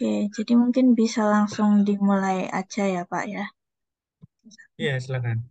Oke, 0.00 0.32
jadi 0.36 0.52
mungkin 0.62 0.86
bisa 1.00 1.20
langsung 1.34 1.70
dimulai 1.84 2.38
aja 2.60 2.84
ya, 2.94 3.02
Pak 3.12 3.24
ya. 3.34 3.44
Iya, 4.78 5.00
silakan. 5.00 5.50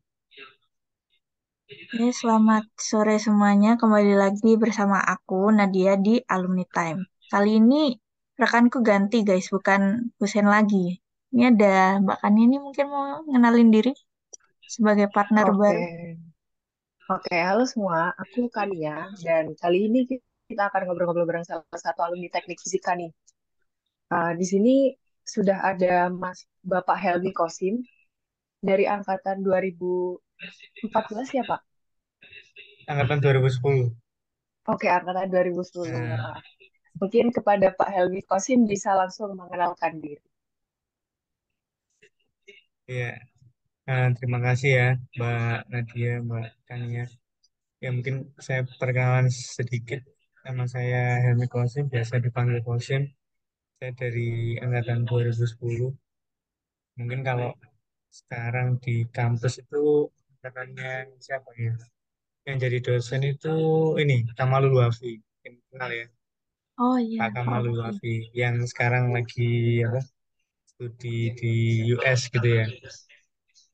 Oke, 1.94 2.06
selamat 2.20 2.64
sore 2.90 3.16
semuanya. 3.26 3.72
Kembali 3.82 4.14
lagi 4.24 4.52
bersama 4.64 4.98
aku, 5.14 5.40
Nadia, 5.58 5.94
di 6.06 6.14
Alumni 6.34 6.66
Time. 6.76 7.00
Kali 7.32 7.52
ini 7.62 7.82
rekanku 8.42 8.78
ganti, 8.90 9.18
guys. 9.30 9.48
Bukan 9.56 9.82
Husen 10.18 10.48
lagi. 10.56 10.86
Ini 11.34 11.44
ada 11.54 12.02
Mbak 12.04 12.18
Kani 12.22 12.40
ini 12.50 12.58
mungkin 12.66 12.86
mau 12.94 13.22
ngenalin 13.30 13.70
diri 13.76 13.92
sebagai 14.76 15.08
partner 15.16 15.48
Oke, 15.50 15.62
baru. 15.62 15.84
oke, 17.14 17.36
halo 17.48 17.64
semua. 17.72 18.00
Aku 18.22 18.42
Kania 18.56 18.96
dan 19.26 19.46
kali 19.62 19.78
ini 19.88 20.00
kita 20.50 20.64
akan 20.70 20.82
ngobrol-ngobrol 20.90 21.28
bareng 21.30 21.46
salah 21.50 21.80
satu 21.86 22.00
alumni 22.06 22.30
teknik 22.36 22.58
fisika 22.64 22.92
nih. 23.00 23.12
Uh, 24.10 24.34
di 24.34 24.46
sini 24.46 24.76
sudah 25.22 25.62
ada 25.62 26.10
Mas 26.10 26.50
Bapak 26.66 26.98
Helmi 26.98 27.30
Kosim 27.30 27.86
dari 28.58 28.90
angkatan 28.90 29.46
2014 29.46 31.38
ya 31.38 31.44
Pak? 31.46 31.62
Angkatan 32.90 33.22
2010. 33.22 33.94
Oke, 34.66 34.90
angkatan 34.90 35.30
2010. 35.30 35.94
Nah, 35.94 36.18
maaf. 36.18 36.44
Mungkin 37.00 37.30
kepada 37.30 37.70
Pak 37.70 37.90
Helmi 37.94 38.26
Kosim 38.26 38.66
bisa 38.66 38.98
langsung 38.98 39.38
mengenalkan 39.38 40.02
diri. 40.02 40.26
iya. 42.90 43.14
Nah, 43.86 44.14
terima 44.18 44.38
kasih 44.42 44.70
ya, 44.80 44.88
Mbak 45.18 45.58
Nadia, 45.74 46.14
Mbak 46.26 46.48
Kania. 46.70 47.06
Ya, 47.82 47.90
mungkin 47.96 48.16
saya 48.42 48.62
perkenalan 48.82 49.30
sedikit. 49.30 50.02
Nama 50.46 50.64
saya 50.66 51.02
Helmi 51.24 51.46
Kosim, 51.50 51.86
biasa 51.94 52.22
dipanggil 52.26 52.60
Kosim. 52.66 53.02
Saya 53.80 53.96
dari 53.96 54.60
angkatan 54.60 55.08
2010. 55.08 55.96
Mungkin 57.00 57.22
kalau 57.24 57.56
sekarang 58.12 58.76
di 58.84 59.08
kampus 59.18 59.64
itu 59.64 60.12
katanya 60.44 61.08
siapa 61.24 61.50
ya? 61.56 61.74
Yang 62.48 62.58
jadi 62.64 62.78
dosen 62.88 63.22
itu 63.24 63.56
ini, 64.04 64.28
Kamalul 64.38 64.76
Wafi. 64.84 65.16
Kenal 65.72 65.92
ya, 65.96 66.06
Oh 66.76 67.00
iya, 67.00 67.20
Pak 67.24 67.30
Kamalul. 67.40 67.80
Wafi. 67.80 68.16
Yang 68.36 68.56
sekarang 68.72 69.06
lagi 69.16 69.80
apa, 69.88 70.02
studi 70.68 71.32
di 71.40 71.54
US 71.96 72.22
gitu 72.34 72.50
ya. 72.60 72.66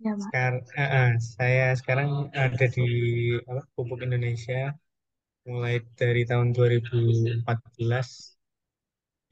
Ya, 0.06 0.14
Pak. 0.14 0.26
Sekarang, 0.30 1.12
saya 1.18 1.68
sekarang 1.82 2.10
ada 2.30 2.66
di 2.78 2.86
apa, 3.50 3.62
Pupuk 3.74 4.06
Indonesia 4.06 4.78
mulai 5.50 5.82
dari 5.98 6.26
tahun 6.30 6.54
2014 6.54 8.35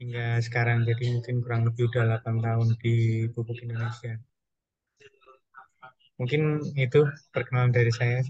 hingga 0.04 0.36
sekarang. 0.46 0.78
Jadi 0.84 1.04
mungkin 1.16 1.36
kurang 1.40 1.62
lebih 1.68 1.88
udah 1.88 2.02
8 2.20 2.36
tahun 2.44 2.68
di 2.82 2.94
Pupuk 3.32 3.56
Indonesia. 3.64 4.12
Mungkin 6.20 6.42
itu 6.84 7.00
perkenalan 7.32 7.72
dari 7.72 7.92
saya. 7.98 8.20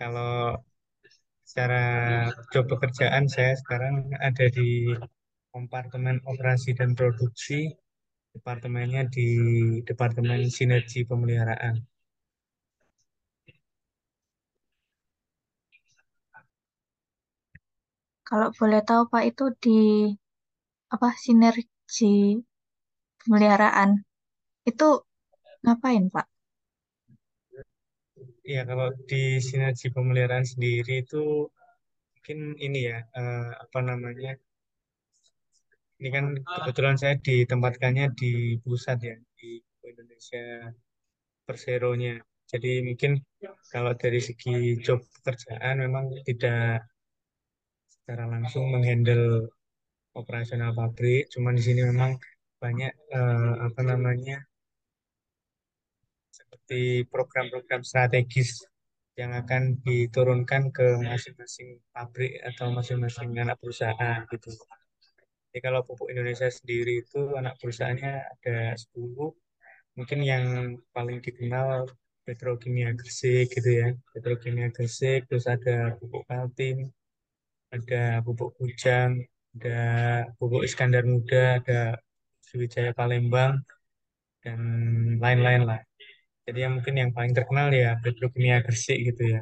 Kalau 0.00 0.58
secara 1.44 1.82
job 2.52 2.64
pekerjaan 2.72 3.24
saya 3.34 3.52
sekarang 3.60 3.94
ada 4.28 4.46
di 4.56 4.90
Kompartemen 5.52 6.18
Operasi 6.26 6.74
dan 6.74 6.90
Produksi, 6.98 7.70
departemennya 8.34 9.06
di 9.06 9.28
Departemen 9.86 10.50
Sinergi 10.50 11.06
Pemeliharaan. 11.06 11.93
Kalau 18.28 18.48
boleh 18.56 18.80
tahu 18.88 19.02
Pak 19.12 19.24
itu 19.30 19.44
di 19.64 19.80
apa 20.94 21.08
sinergi 21.24 22.40
pemeliharaan 23.20 23.90
itu 24.70 24.88
ngapain 25.64 26.08
Pak? 26.14 26.26
Ya, 28.44 28.60
kalau 28.68 28.92
di 29.08 29.40
Sinergi 29.40 29.88
Pemeliharaan 29.88 30.44
sendiri 30.44 31.00
itu 31.04 31.48
mungkin 32.12 32.38
ini 32.60 32.92
ya, 32.92 32.98
eh, 33.00 33.50
apa 33.64 33.78
namanya, 33.80 34.36
ini 35.96 36.08
kan 36.12 36.24
kebetulan 36.44 36.96
saya 37.00 37.16
ditempatkannya 37.24 38.12
di 38.20 38.60
pusat 38.60 39.00
ya, 39.00 39.16
di 39.40 39.64
Indonesia 39.84 40.68
Persero-nya. 41.48 42.20
Jadi 42.44 42.84
mungkin 42.84 43.16
kalau 43.72 43.92
dari 43.96 44.20
segi 44.20 44.76
job 44.84 45.00
pekerjaan 45.20 45.80
memang 45.80 46.12
tidak 46.28 46.84
secara 48.04 48.28
langsung 48.28 48.68
menghandle 48.68 49.48
operasional 50.12 50.76
pabrik, 50.76 51.32
cuman 51.32 51.56
di 51.56 51.64
sini 51.64 51.80
memang 51.88 52.20
banyak 52.60 52.92
eh, 53.16 53.54
apa 53.64 53.80
namanya 53.80 54.44
seperti 56.28 57.08
program-program 57.08 57.80
strategis 57.80 58.60
yang 59.16 59.32
akan 59.32 59.80
diturunkan 59.80 60.68
ke 60.68 61.00
masing-masing 61.00 61.80
pabrik 61.96 62.44
atau 62.44 62.76
masing-masing 62.76 63.32
anak 63.40 63.56
perusahaan 63.56 64.20
gitu. 64.28 64.52
Jadi 65.48 65.58
kalau 65.64 65.80
pupuk 65.80 66.12
Indonesia 66.12 66.52
sendiri 66.52 67.00
itu 67.08 67.32
anak 67.40 67.56
perusahaannya 67.56 68.12
ada 68.20 68.76
10, 68.76 69.32
mungkin 69.96 70.20
yang 70.20 70.44
paling 70.92 71.24
dikenal 71.24 71.88
Petrokimia 72.28 72.92
Gresik 72.92 73.48
gitu 73.48 73.70
ya. 73.80 73.88
Petrokimia 74.12 74.68
Gresik, 74.68 75.24
terus 75.24 75.48
ada 75.48 75.96
pupuk 75.96 76.28
Kaltim, 76.28 76.92
ada 77.74 77.96
pupuk 78.24 78.50
Kujang, 78.58 79.10
ada 79.54 79.78
pupuk 80.38 80.62
Iskandar 80.66 81.04
Muda, 81.12 81.58
ada 81.58 81.78
Sriwijaya 82.46 82.90
Palembang, 82.98 83.54
dan 84.44 84.60
lain-lain 85.24 85.62
lah. 85.70 85.80
Jadi 86.46 86.58
yang 86.64 86.72
mungkin 86.76 86.94
yang 87.00 87.10
paling 87.16 87.32
terkenal 87.38 87.68
ya 87.82 87.96
Petrokimia 88.02 88.56
Gresik 88.64 88.98
gitu 89.08 89.22
ya. 89.34 89.40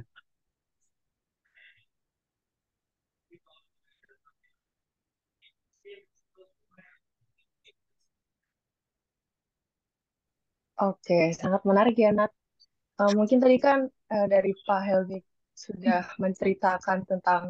Oke, 10.83 11.15
sangat 11.41 11.63
menarik 11.69 11.95
ya 11.95 12.11
Nat. 12.11 12.33
Uh, 12.99 13.13
mungkin 13.19 13.39
tadi 13.43 13.57
kan 13.67 13.79
uh, 13.87 14.27
dari 14.27 14.51
Pak 14.67 14.81
Helmi 14.87 15.19
sudah 15.55 16.03
menceritakan 16.23 16.99
tentang 17.07 17.43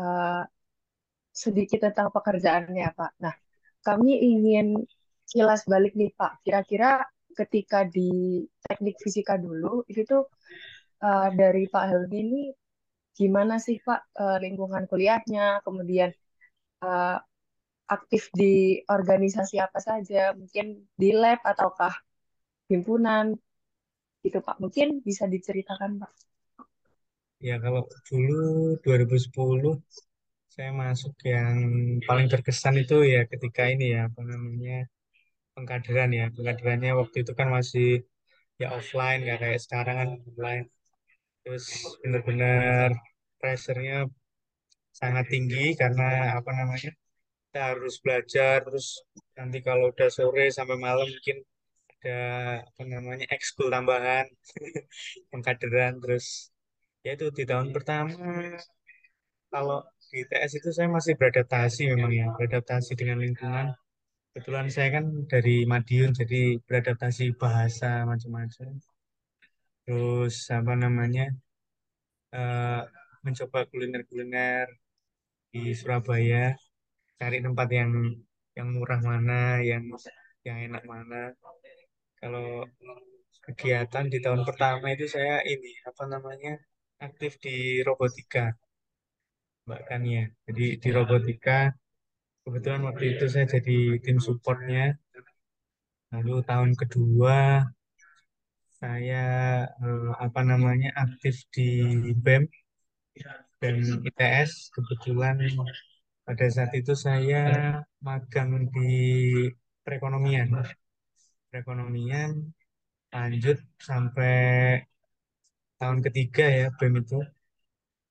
uh, 0.00 0.42
sedikit 1.36 1.78
tentang 1.86 2.08
pekerjaannya 2.16 2.88
Pak. 2.96 3.12
Nah, 3.20 3.34
kami 3.84 4.12
ingin 4.24 4.66
kilas 5.28 5.68
balik 5.68 5.92
nih 6.00 6.10
Pak. 6.16 6.40
Kira-kira 6.44 7.04
ketika 7.36 7.84
di 7.84 8.40
teknik 8.64 8.96
fisika 9.04 9.36
dulu, 9.36 9.84
itu 9.90 10.02
tuh 10.08 10.24
uh, 11.04 11.28
dari 11.36 11.68
Pak 11.68 11.84
Helmi 11.92 12.16
ini 12.24 12.42
gimana 13.12 13.60
sih 13.60 13.76
Pak 13.80 14.00
uh, 14.16 14.38
lingkungan 14.40 14.84
kuliahnya, 14.88 15.60
kemudian 15.66 16.10
uh, 16.84 17.16
aktif 17.86 18.32
di 18.34 18.82
organisasi 18.88 19.56
apa 19.62 19.78
saja, 19.78 20.34
mungkin 20.34 20.88
di 21.00 21.10
lab 21.14 21.40
ataukah 21.44 21.94
himpunan 22.70 23.36
gitu 24.24 24.38
Pak. 24.42 24.56
Mungkin 24.62 25.04
bisa 25.06 25.24
diceritakan 25.30 26.02
Pak. 26.02 26.12
Ya 27.40 27.54
kalau 27.64 27.82
dulu 28.08 28.34
2010 28.84 29.72
saya 30.54 30.70
masuk 30.82 31.12
yang 31.34 31.56
paling 32.08 32.26
terkesan 32.32 32.74
itu 32.82 32.94
ya 33.14 33.20
ketika 33.32 33.62
ini 33.72 33.84
ya 33.94 34.00
apa 34.08 34.20
namanya 34.30 34.72
pengkaderan 35.54 36.10
ya. 36.20 36.24
Pengkaderannya 36.36 36.92
waktu 37.00 37.16
itu 37.24 37.32
kan 37.40 37.48
masih 37.58 37.86
ya 38.62 38.66
offline 38.78 39.18
nggak 39.24 39.38
kayak 39.42 39.60
sekarang 39.66 39.96
kan 40.00 40.10
online. 40.30 40.64
Terus 41.44 41.66
benar-benar 42.02 42.90
pressure-nya 43.40 43.96
sangat 45.00 45.24
tinggi 45.32 45.64
karena 45.80 46.04
apa 46.38 46.50
namanya 46.58 46.90
kita 47.48 47.60
harus 47.70 47.94
belajar 48.04 48.56
terus 48.66 48.86
nanti 49.38 49.58
kalau 49.68 49.84
udah 49.92 50.08
sore 50.16 50.44
sampai 50.58 50.76
malam 50.86 51.06
mungkin 51.14 51.38
ada 51.94 52.18
apa 52.70 52.82
namanya 52.94 53.26
ekskul 53.36 53.68
tambahan 53.74 54.26
pengkaderan 55.32 55.94
terus 56.02 56.26
ya 57.06 57.10
itu 57.16 57.26
di 57.38 57.44
tahun 57.50 57.68
pertama. 57.76 58.10
Kalau 59.52 59.78
di 60.10 60.20
TS 60.28 60.52
itu 60.58 60.70
saya 60.76 60.88
masih 60.96 61.14
beradaptasi 61.18 61.80
memang 61.94 62.12
ya 62.20 62.26
beradaptasi 62.36 62.92
dengan 63.00 63.18
lingkungan. 63.24 63.66
Kebetulan 64.34 64.66
saya 64.74 64.88
kan 64.96 65.04
dari 65.32 65.56
Madiun 65.70 66.10
jadi 66.20 66.58
beradaptasi 66.66 67.24
bahasa 67.42 68.02
macam-macam. 68.10 68.70
Terus 69.86 70.34
apa 70.58 70.72
namanya 70.82 71.24
eh, 72.34 72.82
mencoba 73.24 73.58
kuliner-kuliner 73.70 74.66
di 75.52 75.62
Surabaya 75.78 76.42
cari 77.18 77.38
tempat 77.46 77.68
yang 77.78 77.90
yang 78.58 78.68
murah 78.74 79.00
mana 79.08 79.62
yang 79.70 79.84
yang 80.46 80.58
enak 80.66 80.82
mana. 80.92 81.22
Kalau 82.20 82.66
kegiatan 83.46 84.04
di 84.12 84.18
tahun 84.24 84.42
pertama 84.48 84.86
itu 84.90 85.06
saya 85.14 85.38
ini 85.46 85.70
apa 85.86 86.04
namanya 86.12 86.52
aktif 87.00 87.32
di 87.44 87.82
robotika 87.86 88.56
Mbak 89.66 89.82
Kania. 89.88 90.24
Jadi 90.46 90.64
di 90.82 90.88
robotika 90.96 91.74
kebetulan 92.42 92.82
waktu 92.88 93.04
itu 93.18 93.24
saya 93.32 93.46
jadi 93.54 93.98
tim 94.04 94.18
supportnya. 94.22 94.94
Lalu 96.12 96.34
tahun 96.48 96.72
kedua 96.80 97.66
saya 98.80 99.24
eh, 99.82 100.10
apa 100.24 100.40
namanya 100.50 100.88
aktif 101.04 101.34
di 101.54 101.62
BEM 102.24 102.42
dan 103.60 103.74
ITS. 104.08 104.50
Kebetulan 104.74 105.36
pada 106.26 106.46
saat 106.54 106.72
itu 106.78 106.92
saya 107.06 107.38
magang 108.06 108.50
di 108.74 108.90
perekonomian. 109.84 110.46
Perekonomian 111.50 112.30
lanjut 113.14 113.58
sampai 113.88 114.36
tahun 115.80 115.98
ketiga 116.06 116.44
ya 116.58 116.64
BEM 116.78 116.94
itu. 117.02 117.16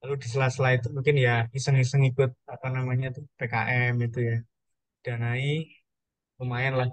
Lalu 0.01 0.13
di 0.23 0.27
sela-sela 0.31 0.69
itu 0.77 0.87
mungkin 0.95 1.15
ya 1.27 1.33
iseng-iseng 1.57 2.03
ikut 2.11 2.29
apa 2.53 2.67
namanya 2.75 3.07
tuh 3.15 3.23
PKM 3.37 3.93
itu 4.07 4.19
ya. 4.29 4.35
Danai 5.05 5.49
lumayan 6.39 6.73
lah. 6.79 6.89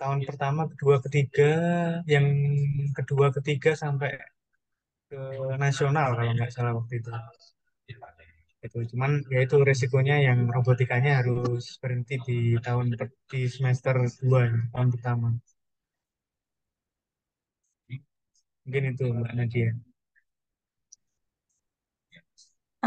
Tahun 0.00 0.20
pertama, 0.28 0.62
kedua, 0.72 0.96
ketiga, 1.04 1.50
yang 2.14 2.26
kedua, 2.96 3.26
ketiga 3.36 3.70
sampai 3.82 4.10
ke 5.10 5.20
nasional 5.64 6.08
kalau 6.18 6.30
nggak 6.36 6.52
salah 6.54 6.72
waktu 6.78 6.94
itu. 7.00 7.10
Itu 8.66 8.78
cuman 8.90 9.10
ya 9.34 9.38
itu 9.46 9.56
resikonya 9.68 10.16
yang 10.28 10.38
robotikanya 10.54 11.10
harus 11.20 11.64
berhenti 11.82 12.14
di 12.26 12.38
tahun 12.66 12.86
di 13.32 13.40
semester 13.56 13.94
dua 14.22 14.42
tahun 14.72 14.88
pertama. 14.94 15.28
Mungkin 18.66 18.84
itu 18.92 19.04
Mbak 19.18 19.32
Nadia. 19.38 19.70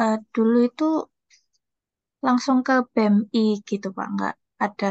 Eh, 0.04 0.16
dulu 0.34 0.58
itu 0.70 0.86
langsung 2.26 2.58
ke 2.68 2.74
BMI 2.94 3.46
gitu 3.70 3.88
Pak, 3.98 4.08
nggak 4.16 4.34
ada 4.66 4.88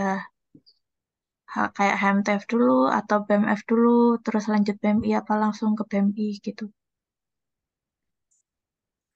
ha- 1.55 1.71
kayak 1.77 1.97
HMTF 2.01 2.45
dulu 2.53 2.79
atau 2.99 3.19
BMF 3.27 3.61
dulu, 3.71 3.97
terus 4.25 4.45
lanjut 4.53 4.77
BMI 4.83 5.11
apa 5.21 5.35
langsung 5.43 5.71
ke 5.79 5.83
BMI 5.91 6.29
gitu. 6.47 6.65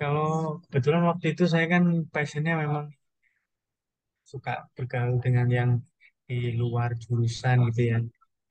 Kalau 0.00 0.28
kebetulan 0.64 1.02
waktu 1.10 1.26
itu 1.32 1.44
saya 1.52 1.66
kan 1.72 1.82
passionnya 2.14 2.52
memang 2.62 2.84
suka 4.30 4.52
bergaul 4.76 5.16
dengan 5.26 5.46
yang 5.58 5.70
di 6.28 6.38
luar 6.60 6.90
jurusan 7.02 7.56
gitu 7.70 7.82
ya. 7.92 7.98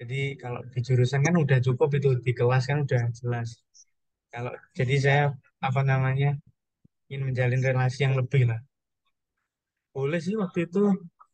Jadi 0.02 0.34
kalau 0.42 0.62
di 0.74 0.80
jurusan 0.82 1.22
kan 1.22 1.36
udah 1.38 1.60
cukup 1.62 1.90
itu 1.98 2.10
di 2.26 2.34
kelas 2.34 2.64
kan 2.70 2.78
udah 2.86 3.04
jelas. 3.14 3.50
Kalau 4.34 4.52
jadi 4.74 4.96
saya 4.98 5.24
apa 5.62 5.82
namanya 5.86 6.30
ingin 7.10 7.22
menjalin 7.30 7.62
relasi 7.62 8.00
yang 8.10 8.16
lebih 8.18 8.50
lah. 8.50 8.60
Boleh 9.94 10.20
sih 10.26 10.34
waktu 10.42 10.66
itu 10.66 10.82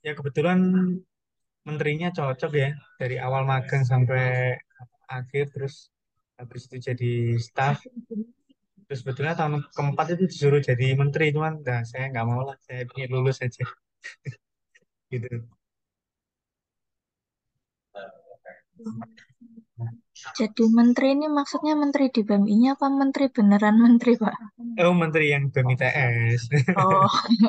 ya 0.04 0.12
kebetulan 0.18 0.60
menterinya 1.68 2.10
cocok 2.18 2.52
ya 2.64 2.70
dari 3.00 3.16
awal 3.26 3.44
magang 3.52 3.84
sampai 3.92 4.56
akhir 5.08 5.46
terus 5.54 5.76
habis 6.40 6.62
itu 6.68 6.78
jadi 6.88 7.12
staff 7.48 7.78
terus 8.88 9.00
sebetulnya 9.04 9.36
tahun 9.40 9.68
keempat 9.76 10.16
itu 10.16 10.24
disuruh 10.32 10.62
jadi 10.64 10.96
menteri 10.96 11.36
cuman 11.36 11.60
nah, 11.68 11.84
saya 11.84 12.08
nggak 12.12 12.26
mau 12.28 12.42
lah 12.48 12.58
saya 12.64 12.88
ingin 12.96 13.10
lulus 13.16 13.38
aja 13.44 13.64
gitu 15.12 15.57
Jadi 20.40 20.64
menteri 20.74 21.14
ini 21.14 21.30
maksudnya 21.30 21.78
menteri 21.78 22.10
di 22.10 22.22
BMI-nya 22.26 22.74
apa 22.74 22.88
menteri 22.90 23.30
beneran 23.30 23.78
menteri 23.78 24.18
Pak? 24.18 24.36
oh 24.82 24.94
menteri 24.98 25.26
yang 25.34 25.54
BMITS 25.54 26.42
Oh, 26.74 27.06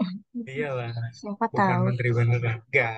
iyalah. 0.52 0.92
Siapa 1.16 1.48
bukan 1.48 1.56
tahu. 1.56 1.80
menteri 1.88 2.08
beneran. 2.12 2.56
Enggak. 2.68 2.96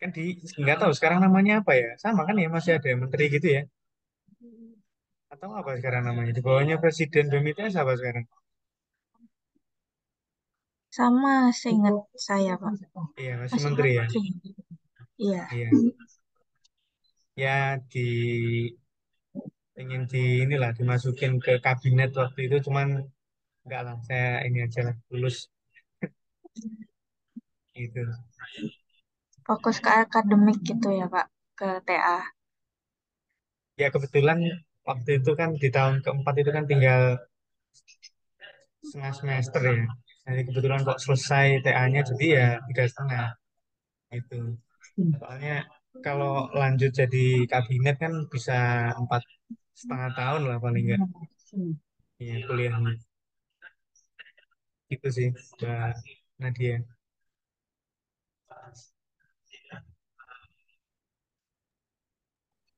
Kan 0.00 0.10
di 0.16 0.40
nggak 0.40 0.76
tahu 0.80 0.92
sekarang 0.96 1.20
namanya 1.20 1.60
apa 1.60 1.72
ya? 1.76 1.90
Sama 2.00 2.24
kan 2.28 2.36
ya 2.40 2.48
masih 2.48 2.80
ada 2.80 2.88
menteri 2.96 3.24
gitu 3.28 3.48
ya? 3.60 3.62
Atau 5.28 5.52
apa 5.52 5.70
sekarang 5.76 6.02
namanya? 6.08 6.32
Di 6.32 6.40
bawahnya 6.40 6.76
presiden 6.80 7.28
BMITS 7.28 7.76
apa 7.76 7.92
sekarang? 8.00 8.24
Sama 10.94 11.50
seingat 11.50 11.94
saya 12.14 12.54
Pak. 12.56 12.72
iya 13.20 13.34
masih 13.36 13.58
Masih 13.58 13.64
menteri 13.66 13.90
ya? 13.98 14.04
menteri. 14.06 14.20
Iya. 15.14 15.42
iya 15.54 15.68
ya 17.42 17.78
di 17.90 17.98
ingin 19.80 20.02
di 20.12 20.22
inilah 20.44 20.70
dimasukin 20.78 21.32
ke 21.44 21.52
kabinet 21.64 22.10
waktu 22.20 22.40
itu 22.46 22.56
cuman 22.66 22.88
enggak 23.64 23.82
lah 23.86 23.96
saya 24.06 24.28
ini 24.46 24.58
aja 24.66 24.80
lah 24.86 24.96
lulus. 25.10 25.36
Gitu. 27.74 28.02
Fokus 29.46 29.76
ke 29.84 29.90
akademik 29.90 30.58
gitu 30.62 30.88
ya 30.94 31.06
Pak, 31.10 31.26
ke 31.58 31.68
TA. 31.86 32.18
ya 33.82 33.88
kebetulan 33.94 34.38
waktu 34.88 35.10
itu 35.18 35.30
kan 35.40 35.50
di 35.62 35.68
tahun 35.76 35.94
keempat 36.04 36.34
itu 36.42 36.50
kan 36.56 36.64
tinggal 36.70 37.00
setengah 38.84 39.12
semester 39.18 39.62
ya. 39.64 39.86
Jadi 40.24 40.40
kebetulan 40.48 40.80
kok 40.86 40.98
selesai 41.04 41.46
TA-nya 41.64 42.00
jadi 42.10 42.26
ya 42.38 42.48
tiga 42.70 42.84
setengah 42.88 43.24
itu 44.14 44.38
soalnya 45.18 45.66
kalau 46.06 46.32
lanjut 46.60 46.90
jadi 47.00 47.18
kabinet 47.52 47.96
kan 48.02 48.12
bisa 48.32 48.54
empat 49.00 49.22
setengah 49.80 50.10
tahun 50.18 50.42
lah 50.48 50.58
paling 50.64 50.84
enggak 50.86 51.02
ya 52.26 52.34
kuliahnya 52.46 52.92
itu 54.94 55.08
sih 55.16 55.28
Mbak 55.58 55.92
Nadia. 56.40 56.76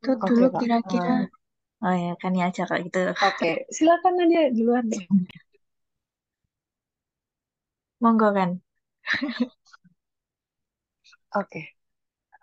Itu 0.00 0.10
Oke, 0.26 0.28
dulu 0.28 0.46
kira-kira, 0.60 1.10
Eh, 1.12 1.26
oh 1.86 1.94
ya 2.04 2.12
kan 2.22 2.32
ya 2.40 2.44
aja 2.50 2.62
kayak 2.70 2.82
gitu. 2.86 2.98
Oke, 3.28 3.48
silakan 3.76 4.12
Nadia 4.18 4.42
duluan 4.56 4.84
deh. 4.92 5.04
Monggo 8.02 8.28
kan. 8.36 8.50
Oke, 11.34 11.60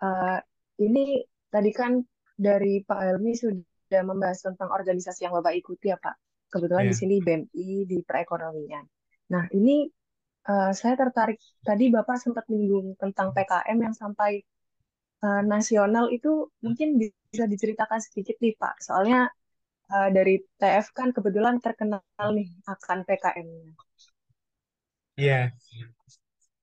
Eh, 0.02 0.38
ini 0.80 1.22
tadi 1.50 1.70
kan 1.70 2.02
dari 2.34 2.82
Pak 2.82 2.98
Helmi 2.98 3.32
sudah 3.38 4.02
membahas 4.02 4.42
tentang 4.42 4.74
organisasi 4.74 5.26
yang 5.26 5.34
Bapak 5.38 5.54
ikuti 5.54 5.90
ya, 5.90 5.98
Pak. 5.98 6.16
Kebetulan 6.50 6.90
di 6.90 6.94
ya 6.94 6.98
sini 6.98 7.16
BMI 7.22 7.68
di 7.86 7.98
perekonomian. 8.02 8.84
Nah, 9.30 9.44
ini 9.54 9.86
eh, 10.50 10.72
saya 10.74 10.94
tertarik 10.98 11.38
tadi 11.62 11.90
Bapak 11.90 12.16
sempat 12.18 12.44
menyinggung 12.50 12.98
tentang 12.98 13.30
PKM 13.34 13.78
yang 13.78 13.94
sampai 13.94 14.42
eh, 15.24 15.42
nasional 15.46 16.10
itu 16.10 16.50
mungkin 16.62 16.98
bisa 16.98 17.46
diceritakan 17.46 17.98
sedikit 18.02 18.38
nih, 18.42 18.54
Pak. 18.58 18.74
Soalnya 18.82 19.30
eh, 19.90 20.08
dari 20.10 20.42
TF 20.58 20.86
kan 20.94 21.10
kebetulan 21.14 21.58
terkenal 21.62 22.02
nih 22.34 22.48
akan 22.66 22.98
PKM-nya. 23.06 23.72
ya 25.14 25.86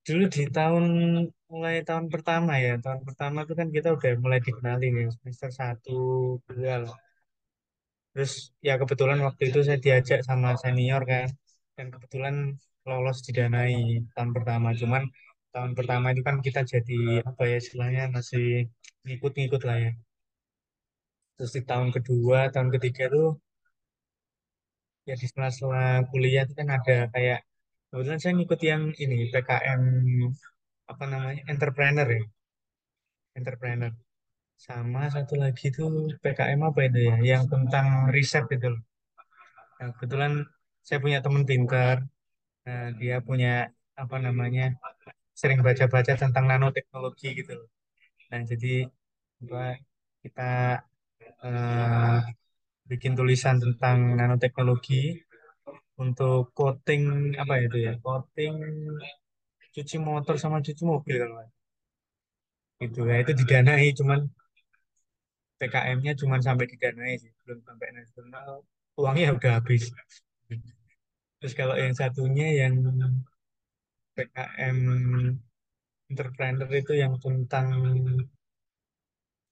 dulu 0.06 0.24
di 0.36 0.42
tahun 0.58 0.84
mulai 1.52 1.76
tahun 1.88 2.06
pertama 2.14 2.52
ya. 2.66 2.72
Tahun 2.84 3.02
pertama 3.08 3.38
itu 3.46 3.54
kan 3.60 3.68
kita 3.76 3.88
udah 3.96 4.12
mulai 4.24 4.40
dikenalin 4.46 4.94
ya 5.02 5.08
semester 5.16 5.50
satu 5.60 5.92
dua 6.48 6.74
lah. 6.84 6.96
Terus 8.14 8.32
ya 8.68 8.74
kebetulan 8.82 9.20
waktu 9.28 9.42
itu 9.50 9.60
saya 9.68 9.80
diajak 9.86 10.20
sama 10.30 10.50
senior 10.64 11.02
kan 11.12 11.28
dan 11.76 11.86
kebetulan 11.94 12.36
lolos 12.90 13.18
didanai 13.28 13.76
tahun 14.16 14.32
pertama. 14.36 14.68
Cuman 14.82 15.04
tahun 15.54 15.72
pertama 15.78 16.06
itu 16.14 16.22
kan 16.28 16.38
kita 16.46 16.60
jadi 16.74 16.94
apa 17.30 17.42
ya 17.52 17.56
istilahnya 17.64 18.04
masih 18.16 18.44
ngikut-ngikut 19.06 19.62
lah 19.68 19.78
ya. 19.86 19.92
Terus 21.36 21.52
di 21.58 21.62
tahun 21.70 21.90
kedua 21.96 22.40
tahun 22.54 22.70
ketiga 22.76 23.04
tuh 23.16 23.28
ya 25.10 25.14
di 25.22 25.26
sela-sela 25.32 25.84
kuliah 26.10 26.44
itu 26.46 26.54
kan 26.60 26.68
ada 26.78 26.96
kayak 27.14 27.40
kebetulan 27.92 28.20
saya 28.22 28.34
ngikut 28.38 28.62
yang 28.72 28.84
ini 29.04 29.18
PKM 29.34 29.82
apa 30.92 31.04
namanya 31.12 31.42
entrepreneur 31.52 32.08
ya. 32.18 32.24
Entrepreneur. 33.40 33.92
Sama 34.68 35.02
satu 35.16 35.36
lagi 35.44 35.66
tuh 35.78 35.92
PKM 36.24 36.62
apa 36.70 36.80
itu 36.88 37.00
ya 37.10 37.16
yang 37.32 37.44
tentang 37.54 37.88
riset 38.16 38.46
itu 38.56 38.70
Nah, 39.78 39.90
kebetulan 39.98 40.34
saya 40.86 41.00
punya 41.04 41.20
teman 41.26 41.44
pintar 41.50 41.98
Nah, 42.68 42.94
dia 43.02 43.16
punya 43.28 43.50
apa 44.02 44.18
namanya 44.26 44.64
sering 45.42 45.60
baca-baca 45.68 46.14
tentang 46.24 46.46
nanoteknologi 46.52 47.28
gitu 47.40 47.52
loh. 47.60 47.70
Nah 48.32 48.42
jadi 48.52 48.68
apa, 49.44 49.64
kita 50.24 50.44
eh, 51.48 52.18
bikin 52.92 53.14
tulisan 53.20 53.58
tentang 53.64 53.98
nanoteknologi 54.20 54.96
untuk 56.02 56.50
coating 56.58 57.34
apa 57.38 57.62
itu 57.62 57.78
ya 57.88 57.94
coating 58.02 58.56
cuci 59.72 59.96
motor 60.02 60.36
sama 60.42 60.58
cuci 60.66 60.84
mobil 60.84 61.22
salah. 61.22 61.48
gitu 62.82 63.06
ya 63.06 63.22
itu 63.22 63.32
didanai 63.38 63.94
cuman 63.94 64.26
PKM-nya 65.62 66.18
cuman 66.18 66.42
sampai 66.42 66.66
didanai 66.66 67.14
sih 67.22 67.30
belum 67.46 67.62
sampai 67.62 67.88
nasional 67.94 68.66
uangnya 68.98 69.38
udah 69.38 69.52
habis 69.62 69.94
terus 71.38 71.54
kalau 71.54 71.78
yang 71.78 71.94
satunya 71.94 72.50
yang 72.66 72.74
PKM 74.18 74.78
entrepreneur 76.10 76.70
itu 76.74 76.94
yang 76.98 77.14
tentang 77.22 77.70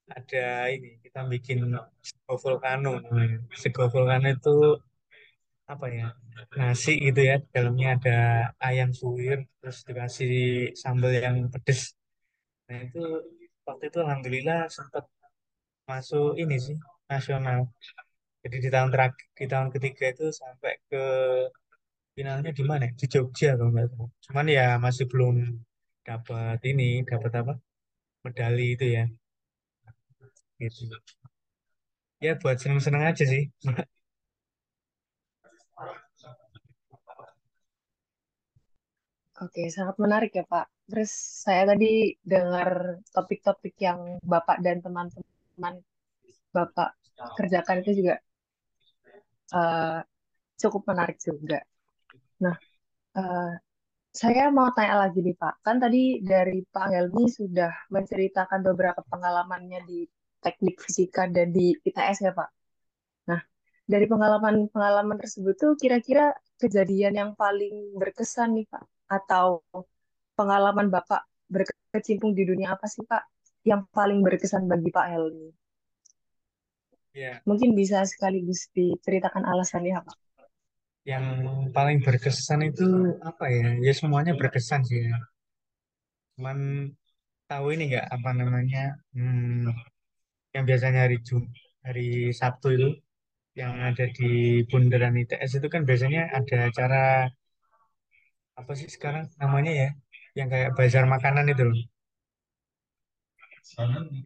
ada 0.09 0.73
ini 0.73 0.97
kita 1.05 1.21
bikin 1.29 1.69
sego 2.01 2.35
volcano 2.41 2.97
namanya. 2.97 3.45
Sego 3.53 3.85
volcano 3.93 4.27
itu 4.27 4.55
apa 5.73 5.85
ya 5.97 6.05
nasi 6.59 6.91
gitu 7.05 7.21
ya 7.29 7.35
dalamnya 7.53 7.87
ada 7.95 8.17
ayam 8.67 8.89
suwir 8.99 9.37
terus 9.59 9.77
dikasih 9.87 10.33
sambal 10.81 11.11
yang 11.25 11.37
pedes. 11.53 11.81
Nah 12.67 12.79
itu 12.87 12.99
waktu 13.67 13.83
itu 13.89 13.97
alhamdulillah 14.05 14.59
sempat 14.77 15.03
masuk 15.89 16.29
ini 16.41 16.55
sih 16.65 16.77
nasional. 17.11 17.59
Jadi 18.43 18.57
di 18.65 18.69
tahun 18.75 18.89
terakhir 18.93 19.25
di 19.39 19.45
tahun 19.53 19.69
ketiga 19.75 20.05
itu 20.13 20.25
sampai 20.41 20.73
ke 20.89 21.03
finalnya 22.15 22.51
di 22.59 22.63
mana 22.69 22.83
ya? 22.87 22.91
di 22.99 23.05
Jogja 23.13 23.49
kalau 23.57 23.71
nggak 23.73 23.87
salah. 23.91 24.09
Cuman 24.25 24.45
ya 24.57 24.65
masih 24.85 25.05
belum 25.11 25.35
dapat 26.07 26.59
ini 26.71 26.89
dapat 27.09 27.31
apa? 27.41 27.53
Medali 28.25 28.65
itu 28.75 28.85
ya. 28.97 29.03
Gitu. 30.59 30.83
Ya 32.25 32.31
buat 32.41 32.57
seneng-seneng 32.61 33.03
aja 33.09 33.23
sih 33.31 33.43
Oke, 39.39 39.61
sangat 39.71 39.95
menarik 40.03 40.31
ya, 40.35 40.43
Pak. 40.43 40.65
Terus 40.89 41.11
saya 41.45 41.63
tadi 41.71 42.11
dengar 42.31 42.99
topik-topik 43.15 43.75
yang 43.79 43.99
Bapak 44.19 44.57
dan 44.65 44.83
teman-teman 44.83 45.75
Bapak 46.55 46.89
kerjakan 47.37 47.77
itu 47.83 47.91
juga 48.03 48.15
eh, 49.55 49.99
cukup 50.61 50.81
menarik 50.91 51.17
juga. 51.27 51.59
Nah, 52.43 52.55
eh, 53.19 53.51
saya 54.21 54.43
mau 54.57 54.69
tanya 54.77 54.95
lagi 55.07 55.19
nih, 55.25 55.35
Pak. 55.43 55.53
Kan 55.65 55.77
tadi 55.83 56.19
dari 56.31 56.59
Pak 56.73 56.87
Helmi 56.91 57.25
sudah 57.39 57.71
menceritakan 57.95 58.59
beberapa 58.67 59.01
pengalamannya 59.11 59.79
di 59.89 59.99
teknik 60.43 60.75
fisika 60.83 61.23
dan 61.35 61.47
di 61.57 61.75
ITS 61.87 62.17
ya, 62.27 62.31
Pak. 62.39 62.49
Nah, 63.31 63.41
dari 63.91 64.05
pengalaman-pengalaman 64.11 65.17
tersebut 65.23 65.55
tuh 65.63 65.71
kira-kira 65.81 66.35
kejadian 66.61 67.13
yang 67.21 67.31
paling 67.39 67.95
berkesan 68.01 68.49
nih, 68.57 68.67
Pak, 68.73 68.83
atau 69.09 69.45
pengalaman 70.37 70.87
Bapak 70.95 71.21
berkecimpung 71.53 72.31
di 72.37 72.43
dunia 72.49 72.67
apa 72.75 72.85
sih, 72.93 73.03
Pak, 73.11 73.23
yang 73.69 73.81
paling 73.97 74.19
berkesan 74.25 74.63
bagi 74.71 74.89
Pak 74.95 75.05
Helmi? 75.11 75.49
ya 77.13 77.41
Mungkin 77.47 77.69
bisa 77.79 77.97
sekaligus 78.11 78.61
diceritakan 78.75 79.43
alasannya, 79.51 79.95
Pak. 80.07 80.17
yang 81.11 81.25
paling 81.75 81.99
berkesan 82.05 82.61
itu 82.69 82.85
apa 83.29 83.45
ya 83.57 83.67
ya 83.85 83.93
semuanya 83.99 84.33
berkesan 84.39 84.81
sih 84.89 84.99
ya. 85.09 85.17
cuman 86.35 86.57
tahu 87.49 87.65
ini 87.75 87.83
nggak 87.91 88.07
apa 88.15 88.29
namanya 88.41 88.79
hmm, 89.15 89.67
yang 90.55 90.63
biasanya 90.69 90.99
hari 91.05 91.17
Jum 91.27 91.43
hari 91.87 92.01
Sabtu 92.39 92.67
itu 92.77 92.89
yang 93.61 93.73
ada 93.89 94.05
di 94.17 94.25
Bundaran 94.69 95.15
ITS 95.23 95.51
itu 95.59 95.67
kan 95.73 95.81
biasanya 95.89 96.21
ada 96.37 96.55
acara 96.69 96.97
apa 98.59 98.71
sih 98.79 98.89
sekarang 98.95 99.25
namanya 99.41 99.71
ya? 99.71 99.89
Yang 100.37 100.47
kayak 100.53 100.69
bazar 100.77 101.03
makanan 101.07 101.45
itu 101.53 101.63
loh. 101.69 101.79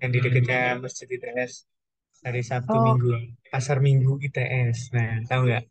Yang 0.01 0.11
di 0.13 0.19
dekatnya 0.25 0.59
Masjid 0.83 1.07
ITS 1.07 1.53
hari 2.23 2.41
Sabtu 2.41 2.77
Oh, 2.79 2.83
Minggu 2.83 3.09
pasar 3.51 3.77
Minggu 3.83 4.17
ITS 4.23 4.77
nah 4.95 5.21
tahu 5.29 5.41
nggak? 5.51 5.63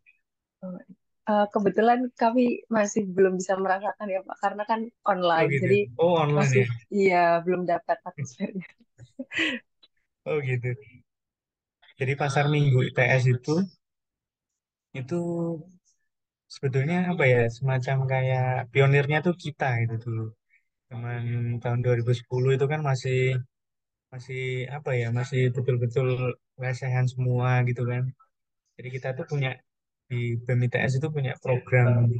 Eh, 1.22 1.46
kebetulan 1.54 2.10
kami 2.18 2.66
masih 2.66 3.06
belum 3.06 3.38
bisa 3.38 3.54
merasakan 3.54 4.06
ya, 4.10 4.20
Pak, 4.26 4.36
karena 4.42 4.62
kan 4.66 4.80
oh 4.82 5.10
online, 5.12 5.48
gitu. 5.54 5.62
jadi 5.64 5.78
oh 6.02 6.12
online 6.18 6.38
masih 6.42 6.62
ya? 6.62 6.68
iya 6.90 7.24
belum 7.46 7.62
dapat 7.62 7.96
atmosfernya. 8.02 8.66
oh 10.28 10.36
gitu. 10.42 10.70
Jadi 11.94 12.12
pasar 12.18 12.50
Minggu 12.50 12.82
ITS 12.82 13.24
itu 13.30 13.54
itu 14.92 15.20
sebetulnya 16.54 16.96
apa 17.12 17.24
ya 17.32 17.40
semacam 17.56 17.96
kayak 18.12 18.46
pionirnya 18.72 19.18
tuh 19.26 19.34
kita 19.44 19.66
itu 19.84 19.94
dulu 20.04 20.22
Cuman 20.92 21.22
tahun 21.62 21.80
2010 21.84 22.52
itu 22.56 22.66
kan 22.72 22.80
masih 22.90 23.40
masih 24.12 24.40
apa 24.76 24.90
ya 25.00 25.08
masih 25.18 25.40
betul-betul 25.56 26.08
lesehan 26.60 27.06
semua 27.12 27.50
gitu 27.68 27.82
kan. 27.90 28.02
Jadi 28.76 28.88
kita 28.96 29.08
tuh 29.18 29.24
punya 29.32 29.50
di 30.10 30.16
BEM 30.44 30.60
ITS 30.68 30.92
itu 31.00 31.08
punya 31.16 31.32
program 31.44 32.12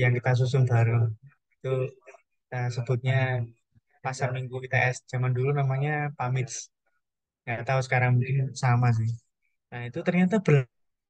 yang 0.00 0.12
kita 0.16 0.30
susun 0.40 0.64
bareng. 0.70 1.04
Itu 1.60 1.68
kita 2.48 2.60
sebutnya 2.76 3.44
Pasar 4.04 4.28
Minggu 4.36 4.56
ITS. 4.66 4.96
Zaman 5.12 5.32
dulu 5.36 5.50
namanya 5.60 6.08
PAMIDS. 6.16 6.54
Nggak 7.44 7.60
tahu 7.68 7.80
sekarang 7.86 8.10
mungkin 8.16 8.36
sama 8.56 8.88
sih. 8.98 9.10
Nah 9.70 9.82
itu 9.88 10.00
ternyata 10.06 10.40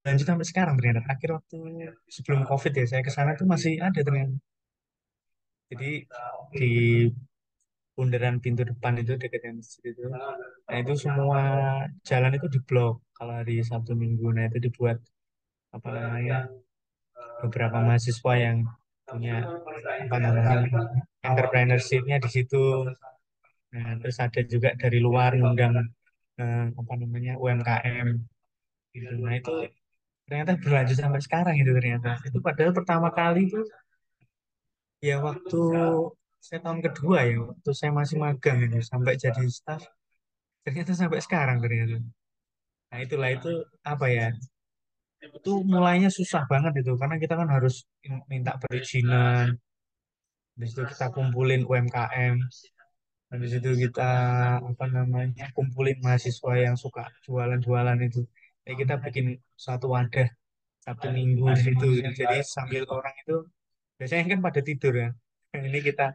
berlanjut 0.01 0.27
sampai 0.31 0.47
sekarang 0.47 0.75
ternyata. 0.79 1.01
Terakhir 1.07 1.31
waktu 1.37 1.57
sebelum 2.09 2.41
COVID 2.51 2.73
ya 2.79 2.85
saya 2.91 3.03
ke 3.07 3.13
sana 3.13 3.31
tuh 3.41 3.47
masih 3.53 3.73
ada 3.83 4.01
ternyata. 4.01 4.37
Jadi 5.69 5.91
di 6.57 6.71
bundaran 7.99 8.39
pintu 8.39 8.63
depan 8.63 8.95
itu 9.03 9.19
dekat 9.19 9.43
yang 9.43 9.59
masjid 9.59 9.91
itu. 9.91 10.07
Nah 10.71 10.77
itu 10.79 10.93
semua 10.95 11.43
jalan 12.07 12.33
itu 12.39 12.47
diblok 12.47 13.03
kalau 13.19 13.35
hari 13.35 13.61
Sabtu 13.67 13.93
Minggu. 13.99 14.31
Nah 14.31 14.47
itu 14.49 14.59
dibuat 14.71 15.03
apa 15.75 15.89
namanya 15.93 16.47
beberapa 17.43 17.79
mahasiswa 17.83 18.33
yang 18.39 18.65
punya 19.03 19.45
apa 20.07 20.17
namanya 20.23 20.57
entrepreneurship-nya 21.27 22.17
di 22.23 22.31
situ. 22.31 22.87
Nah 23.75 23.99
terus 24.01 24.17
ada 24.23 24.41
juga 24.47 24.73
dari 24.79 24.99
luar 25.03 25.35
ngundang 25.35 25.75
eh, 26.39 26.65
apa 26.71 26.93
namanya 26.97 27.35
UMKM. 27.37 28.09
Nah 29.27 29.35
itu 29.37 29.55
ternyata 30.29 30.53
berlanjut 30.63 30.97
sampai 31.03 31.21
sekarang 31.27 31.55
itu 31.63 31.73
ternyata. 31.79 32.11
Itu 32.29 32.39
padahal 32.47 32.73
pertama 32.79 33.09
kali 33.19 33.41
itu 33.49 33.61
ya 35.09 35.15
waktu 35.27 35.57
saya 36.47 36.59
tahun 36.65 36.81
kedua 36.87 37.19
ya 37.31 37.35
waktu 37.51 37.71
saya 37.79 37.93
masih 38.01 38.17
magang 38.25 38.59
itu 38.67 38.79
sampai 38.91 39.13
jadi 39.25 39.43
staff 39.59 39.83
ternyata 40.65 40.93
sampai 41.01 41.21
sekarang 41.27 41.59
ternyata 41.65 41.97
nah 42.91 42.99
itulah 43.05 43.31
itu 43.37 43.51
apa 43.93 44.07
ya 44.17 44.27
itu 45.37 45.51
mulainya 45.73 46.09
susah 46.19 46.43
banget 46.53 46.73
itu 46.81 46.93
karena 47.01 47.17
kita 47.23 47.35
kan 47.41 47.49
harus 47.55 47.75
in- 48.07 48.25
minta 48.33 48.53
perizinan 48.63 49.47
habis 50.55 50.71
itu 50.75 50.83
kita 50.93 51.07
kumpulin 51.15 51.61
UMKM 51.69 52.37
habis 53.33 53.53
itu 53.59 53.71
kita 53.85 54.03
apa 54.71 54.85
namanya 54.97 55.45
kumpulin 55.57 55.99
mahasiswa 56.05 56.53
yang 56.65 56.77
suka 56.85 57.03
jualan-jualan 57.27 57.99
itu 58.09 58.21
jadi 58.69 58.85
kita 58.85 58.95
bikin 59.01 59.27
satu 59.57 59.89
wadah 59.97 60.29
Sabtu 60.85 61.09
Minggu 61.09 61.49
di 61.57 61.61
situ 61.65 61.89
jadi 62.05 62.45
sambil 62.45 62.85
orang 62.93 63.17
itu 63.25 63.49
biasanya 63.97 64.37
kan 64.37 64.41
pada 64.45 64.61
tidur 64.61 64.93
ya 64.93 65.09
ini 65.73 65.81
kita 65.81 66.13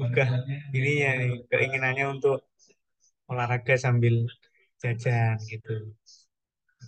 buka 0.00 0.24
ininya 0.72 1.10
nih 1.20 1.32
keinginannya 1.52 2.06
untuk 2.08 2.40
olahraga 3.28 3.76
sambil 3.76 4.24
jajan 4.80 5.36
gitu 5.44 5.92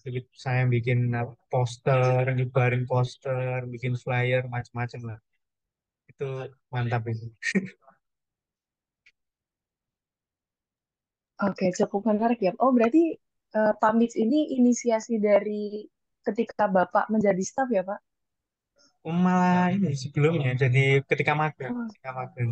Jadi 0.02 0.18
saya 0.34 0.64
bikin 0.66 1.12
poster, 1.52 2.24
nyebarin 2.34 2.88
poster, 2.90 3.68
bikin 3.68 3.94
flyer, 3.94 4.42
macam-macam 4.48 5.00
lah. 5.14 5.18
Itu 6.10 6.48
mantap 6.72 7.02
itu. 7.12 7.28
Oke, 11.44 11.66
cukup 11.78 12.00
menarik 12.08 12.40
ya. 12.46 12.52
Oh, 12.62 12.72
berarti 12.72 13.20
PAMIDS 13.52 14.16
ini 14.16 14.56
inisiasi 14.56 15.20
dari 15.20 15.84
ketika 16.24 16.64
Bapak 16.70 17.12
menjadi 17.12 17.42
staf 17.44 17.68
ya, 17.68 17.82
Pak? 17.84 18.00
Malah 19.02 19.74
ini 19.74 19.98
sebelumnya, 19.98 20.54
jadi 20.54 21.02
ketika 21.10 21.34
magang, 21.34 21.74
Oh, 21.74 21.86
ketika 21.90 22.10
magang. 22.14 22.50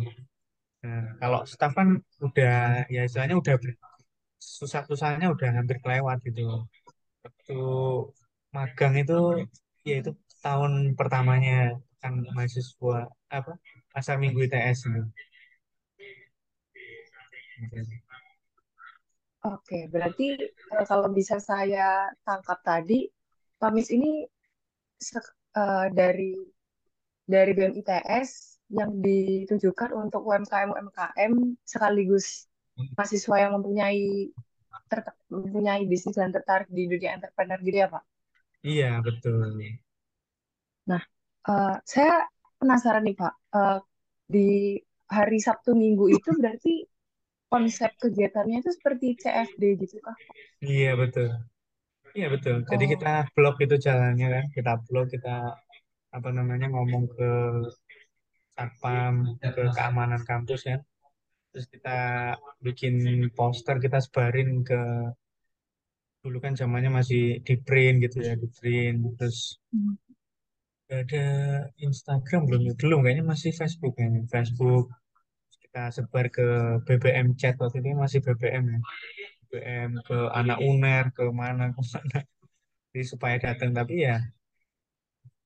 Nah, 0.83 1.03
kalau 1.21 1.39
staff 1.47 1.71
kan 1.79 1.89
udah, 2.19 2.85
ya 2.91 3.01
istilahnya 3.07 3.39
udah 3.39 3.55
susah-susahnya 4.41 5.31
udah 5.31 5.49
hampir 5.57 5.77
kelewat 5.79 6.17
gitu. 6.27 6.67
Waktu 7.23 7.59
magang 8.51 8.93
itu, 8.99 9.47
ya 9.87 9.95
itu 10.01 10.11
tahun 10.43 10.97
pertamanya 10.99 11.77
kan 12.01 12.13
mahasiswa 12.35 13.07
apa 13.29 13.51
pasar 13.93 14.15
minggu 14.19 14.39
ITS 14.45 14.79
itu. 14.89 15.01
Oke, 19.41 19.75
berarti 19.93 20.23
eh, 20.73 20.85
kalau 20.89 21.07
bisa 21.17 21.35
saya 21.41 22.09
tangkap 22.25 22.59
tadi, 22.61 23.09
PAMIDS 23.61 23.89
ini 23.97 24.09
sek- 25.09 25.35
eh, 25.61 25.87
dari 25.99 26.31
dari 27.33 27.51
BEM 27.57 27.73
ITS 27.81 28.31
yang 28.79 28.91
ditujukan 29.05 29.89
untuk 30.01 30.21
UMKM-UMKM 30.29 31.33
sekaligus 31.65 32.25
mahasiswa 32.97 33.35
yang 33.43 33.51
mempunyai 33.57 34.29
ter- 34.91 35.17
mempunyai 35.33 35.83
bisnis 35.91 36.17
dan 36.21 36.31
tertarik 36.35 36.69
di 36.77 36.83
dunia 36.91 37.11
entrepreneur 37.17 37.59
gitu 37.67 37.77
ya, 37.83 37.89
Pak? 37.93 38.03
Iya 38.69 38.89
betul. 39.05 39.49
Nah, 40.89 41.01
eh, 41.49 41.73
saya 41.93 42.13
penasaran 42.59 43.03
nih 43.07 43.15
Pak, 43.21 43.33
di 44.33 44.47
hari 45.17 45.37
Sabtu 45.43 45.71
Minggu 45.75 46.05
itu 46.17 46.29
berarti 46.39 46.87
konsep 47.51 47.91
kegiatannya 47.99 48.63
itu 48.63 48.71
seperti 48.71 49.19
CFD 49.19 49.63
gitu 49.83 49.99
kah? 49.99 50.15
Iya 50.63 50.95
betul. 50.95 51.29
Iya 52.15 52.27
betul. 52.31 52.55
Jadi 52.67 52.83
Oh, 52.87 52.91
kita 52.95 53.11
blok 53.35 53.55
itu 53.65 53.75
jalannya 53.75 54.27
kan, 54.35 54.45
kita 54.55 54.71
blok 54.87 55.07
kita 55.11 55.35
apa 56.11 56.29
namanya 56.31 56.67
ngomong 56.71 57.03
ke 57.15 57.29
satpam, 58.55 59.13
ke 59.39 59.63
keamanan 59.75 60.21
kampus 60.27 60.61
ya. 60.71 60.77
Terus 61.51 61.65
kita 61.67 61.99
bikin 62.63 62.95
poster, 63.35 63.75
kita 63.83 63.99
sebarin 63.99 64.63
ke 64.63 64.81
dulu 66.21 66.37
kan 66.43 66.53
zamannya 66.53 66.91
masih 66.93 67.41
di 67.47 67.55
print 67.65 67.95
gitu 68.07 68.17
ya, 68.27 68.33
di 68.39 68.47
print. 68.47 68.97
Terus 69.19 69.59
hmm. 69.71 69.95
ada 70.91 71.25
Instagram 71.79 72.41
belum? 72.47 72.61
ya? 72.71 72.73
Belum 72.79 72.99
kayaknya 73.03 73.25
masih 73.27 73.51
Facebook 73.55 73.95
kayaknya. 73.95 74.27
Facebook 74.27 74.91
kita 75.71 75.87
sebar 75.87 76.27
ke 76.27 76.83
BBM 76.83 77.31
chat 77.39 77.55
waktu 77.55 77.79
itu 77.79 77.95
masih 77.95 78.19
BBM 78.19 78.75
ya. 78.75 78.79
BBM 79.47 80.03
ke 80.03 80.27
anak 80.35 80.59
UNER 80.59 81.15
ke 81.15 81.23
mana 81.31 81.71
ke 81.71 81.79
mana. 81.79 82.27
Jadi 82.91 83.07
supaya 83.07 83.39
datang 83.39 83.71
tapi 83.71 84.03
ya 84.03 84.19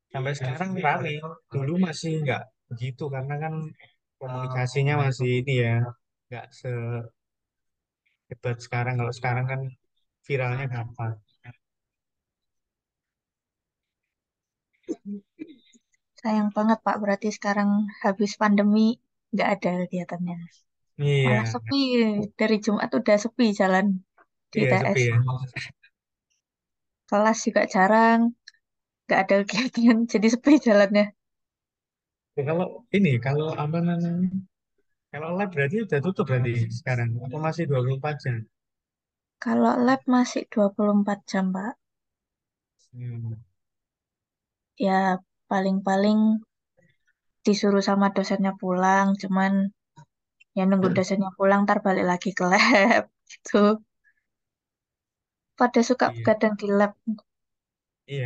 sampai 0.10 0.34
sekarang 0.34 0.82
rame. 0.82 1.22
Dulu 1.54 1.78
masih 1.78 2.26
nggak 2.26 2.42
begitu 2.74 3.06
karena 3.06 3.38
kan 3.38 3.70
komunikasinya 4.18 5.06
masih 5.06 5.46
ini 5.46 5.62
ya 5.62 5.86
nggak 6.34 6.50
sehebat 6.58 7.06
sekarang. 8.66 8.98
Kalau 8.98 9.14
sekarang 9.14 9.46
kan 9.46 9.62
viralnya 10.26 10.66
gampang. 10.66 11.22
Sayang 16.18 16.50
banget 16.50 16.82
Pak, 16.82 16.98
berarti 16.98 17.30
sekarang 17.30 17.86
habis 18.02 18.34
pandemi 18.42 19.05
nggak 19.36 19.50
ada 19.56 19.70
kegiatannya. 19.82 20.36
Malah 21.26 21.46
Iya, 21.46 21.54
sepi, 21.54 21.78
dari 22.40 22.56
Jumat 22.66 22.90
udah 23.00 23.18
sepi 23.26 23.46
jalan 23.62 23.86
di 24.54 24.58
iya 24.58 24.72
sepi 24.80 25.00
ITS. 25.02 25.02
ya. 25.10 25.16
Kelas 27.10 27.38
juga 27.46 27.64
jarang, 27.74 28.22
nggak 29.06 29.20
ada 29.24 29.36
kegiatan, 29.50 29.98
jadi 30.14 30.28
sepi 30.34 30.54
jalannya. 30.68 31.06
Ya, 32.38 32.42
kalau 32.50 32.68
ini, 32.98 33.12
kalau 33.26 33.48
apa 33.64 33.78
namanya? 33.88 34.12
Kalau 35.14 35.30
lab 35.40 35.50
berarti 35.56 35.78
udah 35.86 36.00
tutup 36.06 36.26
berarti 36.30 36.54
sekarang. 36.80 37.10
Apa 37.26 37.38
masih 37.48 37.64
24 37.72 38.16
jam? 38.24 38.36
Kalau 39.44 39.74
lab 39.88 40.02
masih 40.14 40.44
24 40.54 41.20
jam 41.32 41.46
Pak, 41.56 41.74
Hmm. 42.94 43.34
ya 44.86 45.00
paling-paling 45.50 46.20
disuruh 47.46 47.84
sama 47.90 48.08
dosennya 48.16 48.52
pulang, 48.62 49.08
cuman 49.22 49.52
ya 50.58 50.62
nunggu 50.70 50.88
dosennya 50.98 51.30
pulang, 51.38 51.60
ntar 51.66 51.78
balik 51.86 52.06
lagi 52.12 52.30
ke 52.38 52.44
lab, 52.52 53.04
gitu. 53.32 53.56
Pada 55.60 55.82
suka 55.90 56.06
Iya, 56.06 56.16
begadang 56.16 56.54
di 56.60 56.68
lab. 56.80 56.92
iya, 58.12 58.26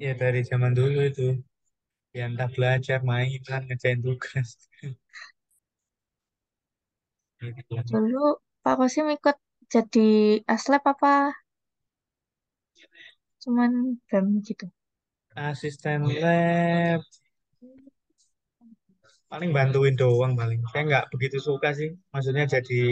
iya 0.00 0.10
dari 0.22 0.38
zaman 0.50 0.72
dulu 0.78 0.96
itu. 1.10 1.22
Ya 2.16 2.22
entah 2.30 2.50
belajar, 2.56 2.98
main, 3.10 3.30
kan 3.48 3.60
ngerjain 3.68 4.00
tugas. 4.06 4.48
Gitu. 7.40 7.76
Dulu 7.90 8.24
Pak 8.62 8.74
Kosim 8.78 9.06
ikut 9.16 9.36
jadi 9.72 10.08
aslab 10.54 10.82
apa 10.92 11.12
cuman 13.42 13.72
BEM 14.08 14.26
gitu. 14.46 14.66
Asisten 15.36 16.02
lab 16.20 17.02
paling 19.28 19.50
bantuin 19.56 19.94
doang 19.94 20.32
paling. 20.40 20.60
Saya 20.72 20.82
nggak 20.88 21.04
begitu 21.12 21.36
suka 21.38 21.68
sih. 21.76 21.90
Maksudnya 22.12 22.44
jadi 22.48 22.82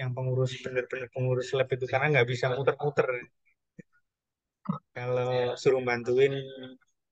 yang 0.00 0.10
pengurus 0.16 0.52
bener-bener 0.64 1.08
pengurus 1.14 1.52
lab 1.56 1.68
itu 1.68 1.84
karena 1.84 2.06
nggak 2.12 2.28
bisa 2.32 2.46
muter-muter. 2.56 3.08
Kalau 4.96 5.52
suruh 5.60 5.84
bantuin 5.84 6.32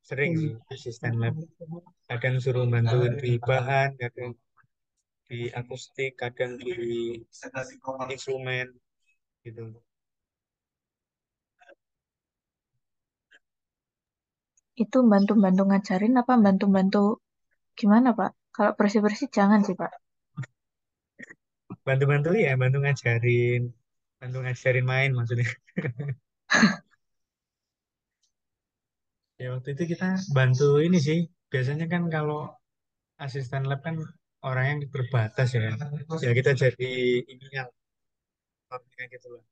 sering 0.09 0.33
sih 0.41 0.53
asisten 0.73 1.21
lab. 1.21 1.37
Kadang 2.09 2.41
suruh 2.41 2.65
bantuin 2.65 3.15
di 3.21 3.37
bahan, 3.37 3.91
kadang 4.01 4.33
di 5.29 5.53
akustik, 5.53 6.17
kadang 6.17 6.57
di 6.57 6.73
instrumen 8.09 8.73
gitu. 9.45 9.63
Itu 14.73 14.99
bantu-bantu 15.05 15.63
ngajarin 15.69 16.15
apa 16.17 16.35
bantu-bantu 16.41 17.21
gimana 17.77 18.17
Pak? 18.17 18.42
Kalau 18.57 18.73
bersih-bersih 18.79 19.29
jangan 19.37 19.61
sih 19.67 19.75
Pak. 19.81 19.93
Bantu-bantu 21.87 22.29
ya, 22.45 22.51
bantu 22.63 22.77
ngajarin, 22.83 23.61
bantu 24.21 24.37
ngajarin 24.43 24.85
main 24.93 25.11
maksudnya. 25.19 25.47
Ya 29.41 29.47
waktu 29.55 29.69
itu 29.75 29.83
kita 29.93 30.07
bantu 30.37 30.65
ini 30.87 30.99
sih. 31.09 31.19
Biasanya 31.53 31.85
kan 31.93 32.03
kalau 32.15 32.39
asisten 33.25 33.63
lab 33.71 33.81
kan 33.87 33.97
orang 34.49 34.65
yang 34.71 34.79
berbatas 34.95 35.49
ya. 35.57 35.61
Ya 36.27 36.33
kita 36.39 36.53
jadi 36.63 36.91
ininya, 37.33 37.63
gitu 39.13 39.27
loh. 39.33 39.43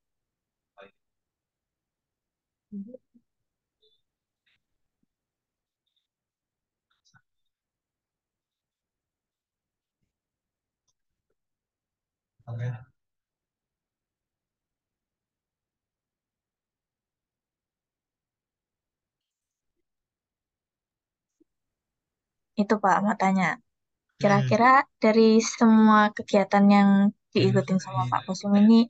Itu 22.61 22.75
Pak 22.83 22.97
mau 23.05 23.17
tanya. 23.17 23.57
Hmm. 23.57 24.19
Kira-kira 24.21 24.85
dari 25.01 25.41
semua 25.41 26.13
kegiatan 26.17 26.65
yang 26.77 26.91
diikutin 27.33 27.79
sama 27.81 28.11
Pak 28.11 28.21
Kosim 28.27 28.53
ini 28.61 28.85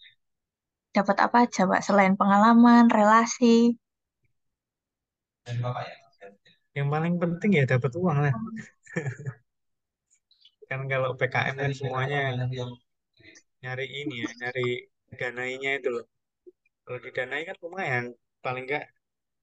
dapat 0.97 1.17
apa 1.23 1.37
aja 1.47 1.63
Pak? 1.71 1.81
Selain 1.87 2.15
pengalaman, 2.19 2.91
relasi. 2.91 3.79
Yang 6.75 6.89
paling 6.95 7.15
penting 7.23 7.51
ya 7.59 7.65
dapat 7.67 7.93
uang 7.95 8.19
lah. 8.25 8.35
Kan 10.71 10.87
kalau 10.87 11.19
PKM 11.19 11.59
kan 11.59 11.73
semuanya 11.75 12.31
nyari 13.63 13.87
ini 14.01 14.15
ya, 14.25 14.31
nyari 14.41 14.69
danainya 15.21 15.71
itu 15.79 15.89
loh. 15.95 16.07
Kalau 16.85 16.99
didanai 17.05 17.43
kan 17.49 17.57
lumayan. 17.65 18.05
Paling 18.45 18.65
nggak 18.69 18.87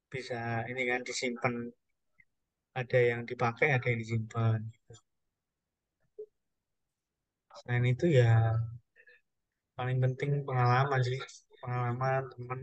bisa 0.10 0.66
ini 0.72 0.82
kan 0.90 1.02
disimpan. 1.06 1.54
Ada 2.78 3.00
yang 3.14 3.22
dipakai, 3.30 3.68
ada 3.74 3.86
yang 3.90 4.00
disimpan. 4.02 4.60
Selain 7.58 7.86
itu 7.90 8.06
ya 8.10 8.54
paling 9.78 9.98
penting 10.04 10.46
pengalaman 10.48 11.02
sih. 11.06 11.20
Pengalaman 11.62 12.22
teman. 12.34 12.60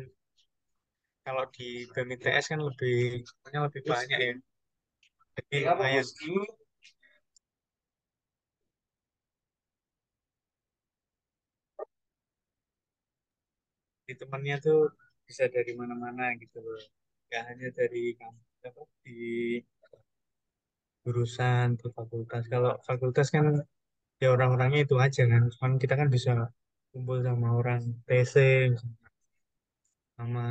Kalau 1.25 1.45
di 1.57 1.89
BMITS 1.95 2.45
kan 2.53 2.61
lebih 2.61 3.25
lebih 3.49 3.83
banyak 3.87 4.19
ya. 4.19 4.35
Jadi 5.35 5.57
lumayan. 5.67 6.07
Di 14.07 14.13
temannya 14.21 14.57
tuh 14.67 14.81
bisa 15.29 15.45
dari 15.55 15.73
mana-mana 15.81 16.25
gitu 16.43 16.59
loh. 16.61 16.81
Gak 17.33 17.43
hanya 17.49 17.69
dari 17.79 18.13
kampus 18.21 18.61
apa 18.69 18.83
di 19.05 19.19
jurusan 21.05 21.67
di 21.81 21.87
fakultas. 21.97 22.43
Kalau 22.53 22.73
fakultas 22.89 23.29
kan 23.35 23.45
ya 24.23 24.29
orang-orangnya 24.35 24.81
itu 24.87 24.97
aja 25.07 25.23
kan. 25.33 25.43
Cuman 25.53 25.73
kita 25.83 25.95
kan 26.01 26.09
bisa 26.17 26.31
kumpul 26.93 27.19
sama 27.27 27.49
orang 27.61 27.83
TC, 28.07 28.35
sama 30.17 30.45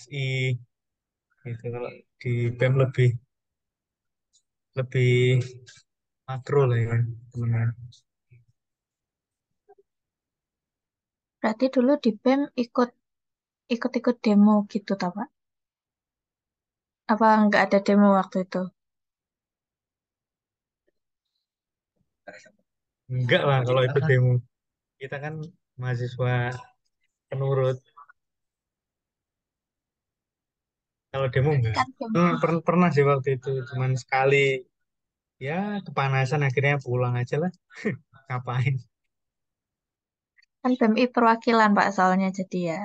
SI 0.00 0.56
gitu. 1.44 1.64
Kalau 1.74 1.90
di 2.20 2.32
BEM 2.58 2.74
lebih 2.82 3.10
lebih 4.78 5.38
makro 6.26 6.62
lah 6.70 6.78
ya 6.86 6.96
temennya. 7.30 7.68
Berarti 11.44 11.66
dulu 11.76 11.92
di 12.04 12.10
BEM 12.22 12.40
ikut 12.64 12.88
ikut-ikut 13.74 14.16
demo 14.24 14.56
gitu 14.72 14.92
tak 15.00 15.10
Pak? 15.16 15.28
Apa 17.12 17.28
nggak 17.44 17.62
ada 17.66 17.78
demo 17.86 18.08
waktu 18.18 18.36
itu? 18.46 18.62
Enggak 23.12 23.42
lah 23.48 23.58
kalau 23.66 23.82
itu 23.88 23.98
demo. 24.08 24.32
Kita 25.00 25.16
kan 25.24 25.34
mahasiswa 25.80 26.32
penurut. 27.28 27.78
Kalau 31.12 31.26
demo 31.34 31.50
enggak. 31.56 31.74
Kan 31.78 31.88
demo. 31.98 32.14
Hmm, 32.16 32.32
per- 32.42 32.64
pernah 32.66 32.88
sih 32.94 33.04
waktu 33.10 33.28
itu 33.38 33.50
cuman 33.68 33.92
sekali 34.02 34.36
ya 35.46 35.58
kepanasan 35.86 36.42
akhirnya 36.48 36.76
pulang 36.84 37.14
aja 37.20 37.36
lah 37.42 37.50
ngapain 38.28 38.74
Kan 40.64 40.80
BMI 40.80 41.12
perwakilan 41.12 41.76
Pak 41.76 41.92
soalnya 41.92 42.32
jadi 42.32 42.60
ya. 42.72 42.80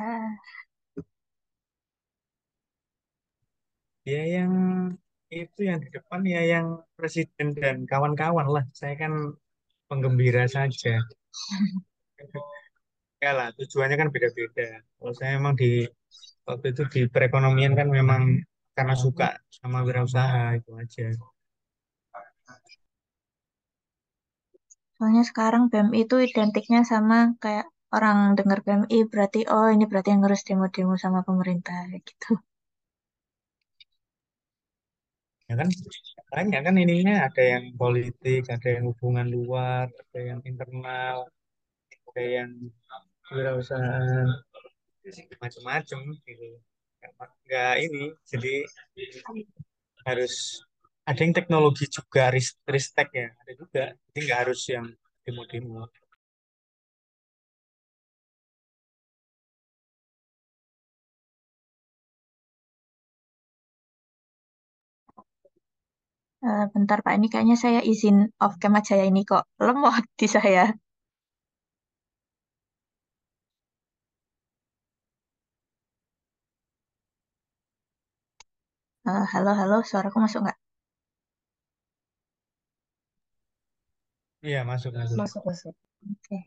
ya 4.03 4.21
yang 4.35 4.51
itu 5.31 5.59
yang 5.63 5.79
di 5.79 5.87
depan 5.95 6.21
ya 6.27 6.41
yang 6.43 6.67
presiden 6.99 7.55
dan 7.55 7.87
kawan-kawan 7.87 8.47
lah. 8.51 8.65
Saya 8.75 8.99
kan 8.99 9.13
penggembira 9.87 10.43
saja. 10.51 10.99
Ya 13.19 13.35
lah 13.35 13.51
tujuannya 13.51 13.99
kan 13.99 14.09
beda-beda. 14.15 14.79
Kalau 14.95 15.11
saya 15.11 15.35
memang 15.35 15.59
di 15.59 15.83
waktu 16.47 16.71
itu 16.71 16.83
di 16.87 17.01
perekonomian 17.11 17.75
kan 17.75 17.91
memang 17.91 18.39
karena 18.71 18.95
suka 18.95 19.35
sama 19.51 19.83
wirausaha 19.83 20.55
itu 20.55 20.71
aja 20.79 21.11
Soalnya 24.99 25.23
sekarang 25.23 25.71
BMI 25.71 26.03
itu 26.03 26.15
identiknya 26.19 26.83
sama 26.83 27.31
kayak 27.39 27.71
orang 27.95 28.35
dengar 28.35 28.59
BMI 28.65 29.07
berarti 29.07 29.47
oh 29.47 29.71
ini 29.71 29.87
berarti 29.87 30.11
yang 30.11 30.19
ngurus 30.21 30.43
demo-demo 30.43 30.99
sama 30.99 31.23
pemerintah 31.23 31.87
gitu. 31.95 32.35
ya 35.49 35.57
kan 35.57 35.69
banyak 36.29 36.61
kan 36.61 36.75
ininya 36.77 37.25
ada 37.25 37.41
yang 37.41 37.73
politik 37.73 38.45
ada 38.53 38.67
yang 38.69 38.85
hubungan 38.93 39.25
luar 39.33 39.89
ada 39.89 40.19
yang 40.21 40.39
internal 40.45 41.25
ada 42.13 42.21
yang 42.21 42.51
wirausahaan 43.33 44.29
macam-macam 45.41 45.99
gitu 46.29 46.47
nggak 47.01 47.11
nggak 47.49 47.75
ini 47.81 48.13
jadi 48.29 48.53
harus 50.05 50.61
ada 51.09 51.19
yang 51.25 51.35
teknologi 51.37 51.85
juga 51.97 52.23
ris- 52.35 52.59
ristek 52.73 53.07
ya 53.21 53.27
ada 53.41 53.51
juga. 53.61 53.83
Jadi 54.07 54.17
nggak 54.25 54.39
harus 54.43 54.59
yang 54.73 54.85
demo-demo. 55.25 55.83
Eh, 66.47 66.63
bentar 66.73 66.97
Pak, 67.05 67.13
ini 67.17 67.27
kayaknya 67.31 67.57
saya 67.63 67.79
izin 67.91 68.17
off 68.43 68.53
cam 68.61 68.73
aja 68.79 68.93
ya 68.99 69.05
ini 69.11 69.21
kok. 69.29 69.43
Lemot 69.65 70.03
di 70.19 70.27
saya. 70.35 70.61
Eh, 79.13 79.25
halo, 79.33 79.51
halo, 79.59 79.77
suaraku 79.89 80.17
masuk 80.23 80.39
nggak? 80.43 80.58
Iya 84.47 84.59
masuk 84.69 84.91
masuk 84.97 85.15
Masuk, 85.21 85.41
masuk. 85.49 85.73
Oke. 86.11 86.37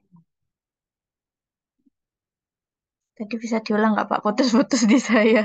Tadi 3.16 3.34
bisa 3.42 3.58
diulang 3.64 3.92
nggak 3.94 4.08
Pak? 4.10 4.20
Putus-putus 4.24 4.82
di 4.92 4.98
saya. 5.08 5.42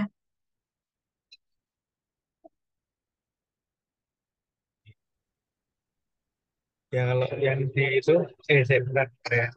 ya 6.95 7.01
kalau 7.09 7.27
yang 7.47 7.59
di 7.75 7.83
itu 7.99 8.13
eh 8.51 8.61
saya 8.67 8.79
bentar 8.87 9.07
ya 9.27 9.47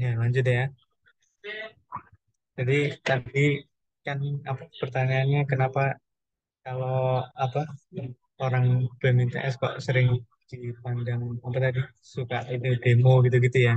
Ya 0.00 0.08
lanjut 0.20 0.44
ya. 0.54 0.62
Jadi 2.56 2.78
tadi 3.06 3.44
kan 4.06 4.18
apa 4.50 4.62
pertanyaannya 4.80 5.40
kenapa 5.50 5.82
kalau 6.64 7.22
apa 7.44 7.60
orang 8.44 8.66
BMTS 9.00 9.54
kok 9.62 9.74
sering 9.86 10.08
dipandang 10.50 11.22
apa 11.46 11.58
tadi 11.64 11.80
suka 12.14 12.38
itu 12.54 12.68
demo 12.82 13.12
gitu-gitu 13.24 13.58
ya. 13.68 13.74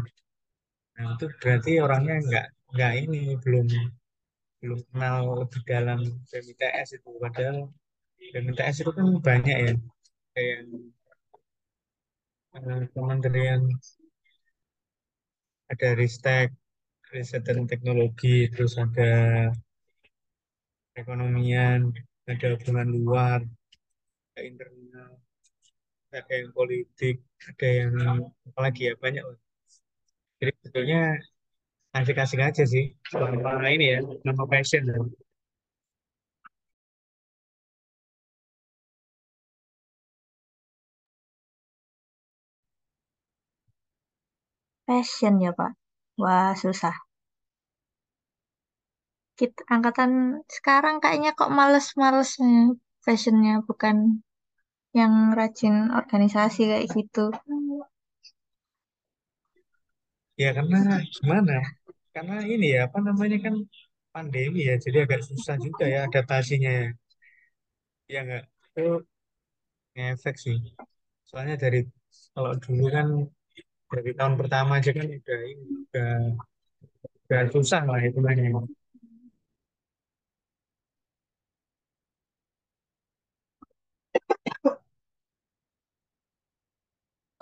Nah 0.95 1.05
itu 1.15 1.25
berarti 1.41 1.71
orangnya 1.85 2.15
nggak 2.27 2.45
nggak 2.73 2.91
ini 3.03 3.21
belum 3.43 3.67
belum 4.61 4.79
kenal 4.89 5.17
lebih 5.41 5.61
dalam 5.71 5.99
BMTS 6.29 6.89
itu. 6.97 7.09
Padahal 7.23 7.57
BMTS 8.17 8.75
itu 8.81 8.91
kan 8.97 9.07
banyak 9.27 9.57
ya. 9.65 9.73
Kayak 10.33 10.59
eh, 12.55 12.83
kementerian 12.93 13.61
ada 15.71 15.87
Ristek 15.95 16.51
riset 17.11 17.43
dan 17.43 17.67
teknologi 17.67 18.47
terus 18.47 18.79
ada 18.79 19.51
perekonomian 20.95 21.91
ada 22.27 22.47
hubungan 22.55 22.87
luar 22.87 23.39
ada 24.31 24.41
internal 24.47 25.11
ada 26.11 26.31
yang 26.31 26.51
politik 26.55 27.19
ada 27.47 27.67
yang 27.67 27.93
apalagi 28.51 28.91
ya 28.91 28.93
banyak. 28.99 29.23
Jadi 30.39 30.51
sebetulnya 30.59 31.19
asik-asik 31.95 32.39
aja 32.39 32.63
sih 32.63 32.95
sama 33.11 33.67
ini 33.71 33.95
ya 33.95 33.99
nama 34.23 34.43
passion 34.47 34.87
Passion 44.91 45.39
ya 45.39 45.51
Pak. 45.55 45.71
Wah, 46.19 46.51
susah. 46.51 46.91
Kita 49.39 49.63
angkatan 49.71 50.11
sekarang 50.51 50.99
kayaknya 50.99 51.31
kok 51.39 51.47
males-malesnya 51.47 52.75
fashionnya 52.99 53.63
bukan 53.63 54.19
yang 54.91 55.13
rajin 55.31 55.95
organisasi 55.95 56.67
kayak 56.67 56.91
gitu. 56.91 57.31
ya 60.41 60.49
karena 60.57 60.79
gimana 61.15 61.55
karena 62.11 62.35
ini 62.53 62.67
ya 62.75 62.79
apa 62.89 62.97
namanya 63.07 63.37
kan 63.45 63.55
pandemi 64.11 64.59
ya 64.69 64.75
jadi 64.83 64.97
agak 65.05 65.21
susah 65.29 65.55
juga 65.65 65.85
ya 65.93 65.99
adaptasinya 66.07 66.71
ya 66.79 66.85
ya 68.13 68.19
enggak 68.23 68.43
itu 68.67 68.85
ngefek 69.95 70.35
sih 70.43 70.57
soalnya 71.27 71.55
dari 71.63 71.79
kalau 72.33 72.51
dulu 72.63 72.85
kan 72.95 73.07
dari 73.91 74.11
tahun 74.17 74.35
pertama 74.39 74.71
aja 74.79 74.91
kan 74.97 75.07
udah 75.19 75.39
ini 75.51 75.65
udah 75.85 76.11
udah 77.27 77.41
susah 77.53 77.81
lah 77.89 78.01
itu 78.07 78.19
banyak 78.27 78.51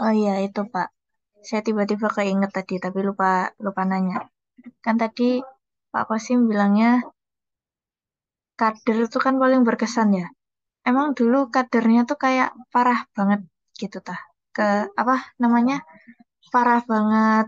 Oh 0.03 0.11
iya 0.21 0.33
itu 0.47 0.61
Pak. 0.73 0.87
Saya 1.47 1.61
tiba-tiba 1.67 2.07
keinget 2.17 2.51
tadi 2.57 2.75
tapi 2.85 2.99
lupa 3.09 3.29
lupa 3.65 3.81
nanya. 3.91 4.17
Kan 4.85 4.95
tadi 5.03 5.27
Pak 5.93 6.03
Kosim 6.09 6.39
bilangnya 6.49 6.89
kader 8.59 8.97
itu 9.07 9.17
kan 9.25 9.35
paling 9.41 9.61
berkesan 9.67 10.09
ya. 10.21 10.27
emang 10.89 11.07
dulu 11.19 11.39
kadernya 11.55 12.01
tuh 12.09 12.17
kayak 12.25 12.49
parah 12.73 12.99
banget 13.17 13.41
gitu 13.81 13.99
tah. 14.07 14.19
Ke 14.55 14.67
apa 15.01 15.15
namanya? 15.43 15.77
Parah 16.53 16.81
banget. 16.91 17.45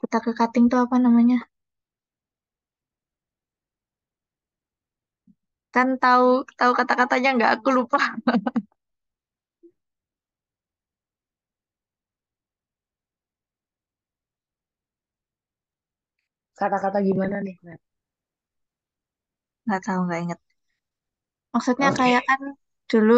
Kita 0.00 0.18
ke 0.24 0.30
cutting 0.38 0.64
tuh 0.70 0.78
apa 0.84 0.96
namanya? 1.04 1.38
Kan 5.74 5.88
tahu 6.02 6.26
tahu 6.58 6.72
kata-katanya 6.78 7.28
nggak 7.36 7.50
aku 7.56 7.68
lupa. 7.76 7.98
Kata-kata 16.60 16.98
gimana 17.08 17.36
nih, 17.46 17.56
Nat? 17.66 17.80
Nggak 19.64 19.80
tahu 19.86 20.00
nggak 20.06 20.20
inget. 20.24 20.38
Maksudnya 21.54 21.88
Oke. 21.90 21.98
kayak 22.00 22.22
kan 22.28 22.40
dulu 22.90 23.12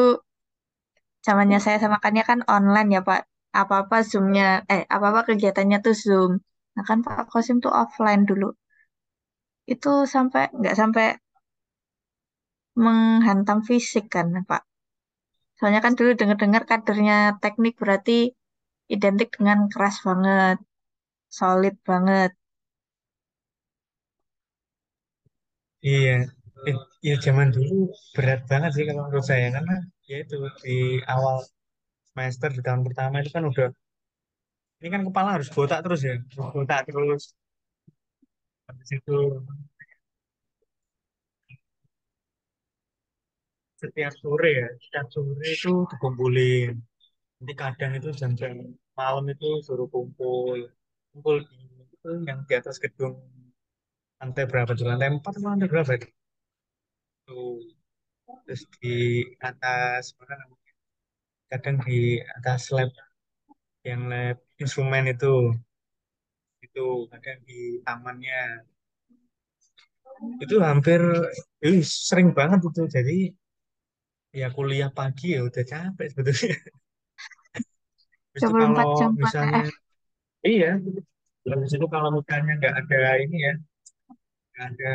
zamannya 1.26 1.58
saya 1.64 1.78
sama 1.84 1.98
kannya 2.04 2.22
kan 2.30 2.38
online 2.56 2.88
ya 2.96 3.00
Pak. 3.08 3.20
Apa-apa 3.60 3.96
Zoom-nya, 4.10 4.44
eh 4.72 4.82
apa-apa 4.96 5.20
kegiatannya 5.28 5.78
tuh 5.86 5.94
Zoom. 6.04 6.32
Nah 6.74 6.84
kan 6.88 6.98
Pak 7.06 7.18
Kosim 7.32 7.56
tuh 7.64 7.72
offline 7.82 8.22
dulu. 8.30 8.46
Itu 9.74 9.92
sampai 10.14 10.42
nggak 10.58 10.76
sampai 10.80 11.06
menghantam 12.84 13.58
fisik 13.68 14.04
kan 14.14 14.26
Pak. 14.50 14.62
Soalnya 15.58 15.80
kan 15.84 15.94
dulu 15.98 16.10
dengar-dengar 16.20 16.62
kadernya 16.70 17.18
teknik 17.44 17.74
berarti 17.82 18.18
identik 18.94 19.28
dengan 19.38 19.58
keras 19.72 19.96
banget, 20.08 20.56
solid 21.38 21.74
banget. 21.90 22.30
Iya, 25.90 26.12
eh, 26.68 26.76
ya 27.08 27.14
zaman 27.26 27.48
dulu 27.56 27.74
berat 28.14 28.40
banget 28.50 28.70
sih 28.76 28.84
kalau 28.88 29.00
menurut 29.06 29.26
saya 29.30 29.46
karena 29.56 29.74
ya 30.10 30.16
itu 30.24 30.34
di 30.64 30.76
awal 31.12 31.36
semester 32.10 32.50
di 32.56 32.62
tahun 32.66 32.82
pertama 32.86 33.14
itu 33.22 33.30
kan 33.36 33.44
udah 33.52 33.68
ini 34.80 34.88
kan 34.94 35.02
kepala 35.08 35.28
harus 35.36 35.48
botak 35.56 35.80
terus 35.84 36.00
ya, 36.08 36.14
botak 36.54 36.80
terus 36.88 37.22
habis 38.68 38.88
itu 38.96 39.14
setiap 43.82 44.12
sore 44.22 44.50
ya, 44.60 44.68
setiap 44.84 45.06
sore 45.14 45.46
itu 45.56 45.72
dikumpulin. 45.92 46.72
Nanti 47.38 47.54
kadang 47.62 47.92
itu 48.00 48.08
jam-jam 48.20 48.52
malam 48.98 49.24
itu 49.34 49.48
suruh 49.66 49.88
kumpul, 49.94 50.58
kumpul 51.12 51.36
di 51.48 51.56
itu 51.96 52.10
yang 52.28 52.40
di 52.48 52.54
atas 52.60 52.76
gedung 52.84 53.14
lantai 54.20 54.44
berapa 54.50 54.72
tuh 54.78 54.86
lantai 54.90 55.08
empat 55.14 55.32
atau 55.36 55.48
lantai 55.50 55.68
berapa 55.72 55.90
itu? 55.98 56.08
Tuh. 57.26 57.75
Terus 58.46 58.62
di 58.78 59.26
atas 59.42 60.14
mana 60.22 60.38
namanya? 60.38 60.72
Kadang 61.50 61.76
di 61.82 62.22
atas 62.22 62.70
lab 62.70 62.94
yang 63.82 64.06
lab 64.06 64.38
instrumen 64.62 65.10
itu. 65.10 65.50
Itu 66.62 67.10
kadang 67.10 67.42
di 67.42 67.82
tamannya. 67.82 68.62
Itu 70.38 70.62
hampir 70.62 71.02
ih, 71.66 71.82
sering 71.82 72.30
banget 72.38 72.62
itu. 72.62 72.82
Jadi 72.86 73.18
ya 74.30 74.54
kuliah 74.54 74.94
pagi 74.94 75.34
ya 75.34 75.42
udah 75.42 75.64
capek 75.66 76.06
sebetulnya. 76.06 76.54
Habis 78.30 78.42
itu 78.46 78.54
kalau 78.54 78.78
24 78.78 79.00
jam 79.00 79.10
misalnya 79.18 79.62
PTF. 79.66 80.46
iya. 80.46 80.72
Habis 81.50 81.72
itu 81.74 81.86
kalau 81.90 82.08
misalnya 82.14 82.52
nggak 82.62 82.74
ada 82.78 83.00
ini 83.26 83.38
ya 83.42 83.54
nggak 84.56 84.66
ada 84.72 84.92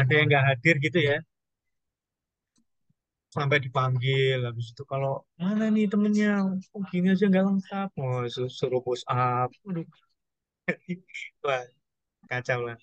ada 0.00 0.12
yang 0.18 0.26
nggak 0.30 0.44
hadir 0.48 0.74
gitu 0.84 0.98
ya? 1.10 1.16
Sampai 3.36 3.58
dipanggil 3.64 4.36
habis 4.48 4.66
itu 4.72 4.82
kalau 4.92 5.12
mana 5.40 5.64
nih 5.74 5.84
temennya? 5.92 6.28
Kok 6.72 6.82
gini 6.92 7.06
aja 7.12 7.24
nggak 7.30 7.44
lengkap. 7.48 7.88
Mau 8.00 8.24
su- 8.34 8.52
suruh 8.58 8.80
push 8.86 9.04
up. 9.12 9.48
Waduh. 9.66 9.84
wah 11.46 11.64
kacau 12.30 12.60
lah. 12.68 12.76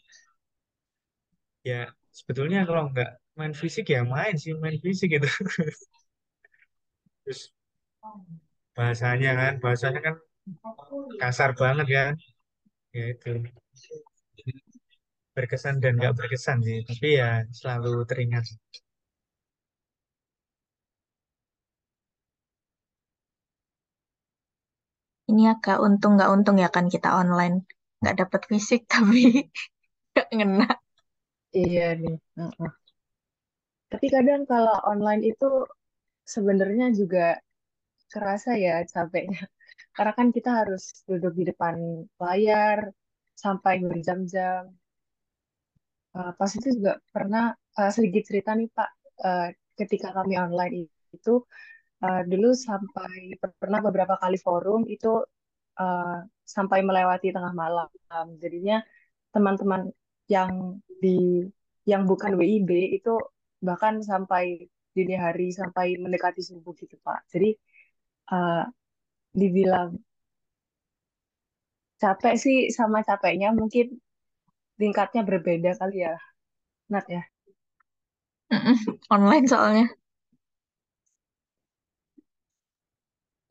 Ya 1.70 1.80
sebetulnya 2.18 2.60
kalau 2.68 2.84
nggak 2.92 3.10
main 3.38 3.54
fisik 3.62 3.86
ya 3.94 4.00
main 4.14 4.34
sih 4.42 4.52
main 4.64 4.78
fisik 4.86 5.10
itu 5.18 5.28
terus 7.26 7.52
bahasanya 8.78 9.30
kan 9.40 9.54
bahasanya 9.64 10.00
kan 10.06 10.16
kasar 11.22 11.50
banget 11.62 11.88
ya. 11.96 12.04
Ya 12.98 13.04
itu 13.14 13.28
berkesan 15.38 15.76
dan 15.84 15.94
nggak 16.00 16.16
berkesan 16.20 16.58
sih 16.68 16.78
tapi 16.90 17.08
ya 17.20 17.30
selalu 17.60 17.92
teringat 18.10 18.44
Ini 25.32 25.44
agak 25.54 25.78
untung 25.88 26.12
nggak 26.16 26.32
untung 26.36 26.58
ya 26.64 26.70
kan 26.76 26.86
kita 26.94 27.10
online. 27.22 27.56
Nggak 28.02 28.16
dapat 28.22 28.42
fisik 28.52 28.82
tapi 28.94 29.20
nggak 30.14 30.28
ngena. 30.38 30.68
Iya 31.60 31.84
nih. 32.02 32.16
Heeh. 32.38 32.70
Tapi 33.92 34.08
kadang 34.16 34.42
kalau 34.52 34.76
online 34.92 35.22
itu 35.32 35.46
sebenarnya 36.36 36.88
juga 37.00 37.26
kerasa 38.14 38.52
ya 38.66 38.76
capeknya. 38.94 39.42
Karena 39.96 40.14
kan 40.20 40.30
kita 40.38 40.52
harus 40.62 40.84
duduk 41.10 41.34
di 41.40 41.46
depan 41.52 41.76
layar 42.24 42.80
sampai 43.44 43.76
berjam-jam. 43.90 44.64
Uh, 46.16 46.32
pas 46.40 46.48
itu 46.48 46.80
juga 46.80 46.96
pernah 47.12 47.52
uh, 47.76 47.92
sedikit 47.92 48.24
cerita 48.28 48.56
nih 48.56 48.70
Pak, 48.72 48.92
Uh, 49.16 49.48
ketika 49.80 50.12
kami 50.12 50.36
online 50.36 50.92
itu 51.16 51.40
uh, 52.04 52.22
dulu 52.28 52.52
sampai 52.52 53.40
pernah 53.40 53.80
beberapa 53.80 54.20
kali 54.20 54.36
forum 54.36 54.84
itu 54.92 55.24
uh, 55.80 56.20
sampai 56.44 56.84
melewati 56.84 57.32
tengah 57.32 57.56
malam. 57.56 57.88
Jadinya 58.44 58.84
teman-teman 59.32 59.88
yang 60.28 60.84
di 61.00 61.48
yang 61.88 62.04
bukan 62.04 62.36
WIB 62.36 63.00
itu 63.00 63.16
bahkan 63.64 64.04
sampai 64.04 64.68
dini 64.92 65.16
hari 65.16 65.56
sampai 65.56 65.96
mendekati 65.96 66.44
subuh 66.44 66.76
gitu 66.76 67.00
Pak. 67.00 67.32
Jadi 67.32 67.56
uh, 68.36 68.68
dibilang 69.32 69.96
capek 72.02 72.36
sih 72.36 72.58
sama 72.78 73.00
capeknya 73.08 73.56
mungkin 73.56 74.00
tingkatnya 74.80 75.22
berbeda 75.30 75.72
kali 75.80 75.96
ya, 76.06 76.14
Nat 76.94 77.06
ya. 77.16 77.22
Mm-mm, 78.54 78.78
Online 79.16 79.46
soalnya. 79.48 79.86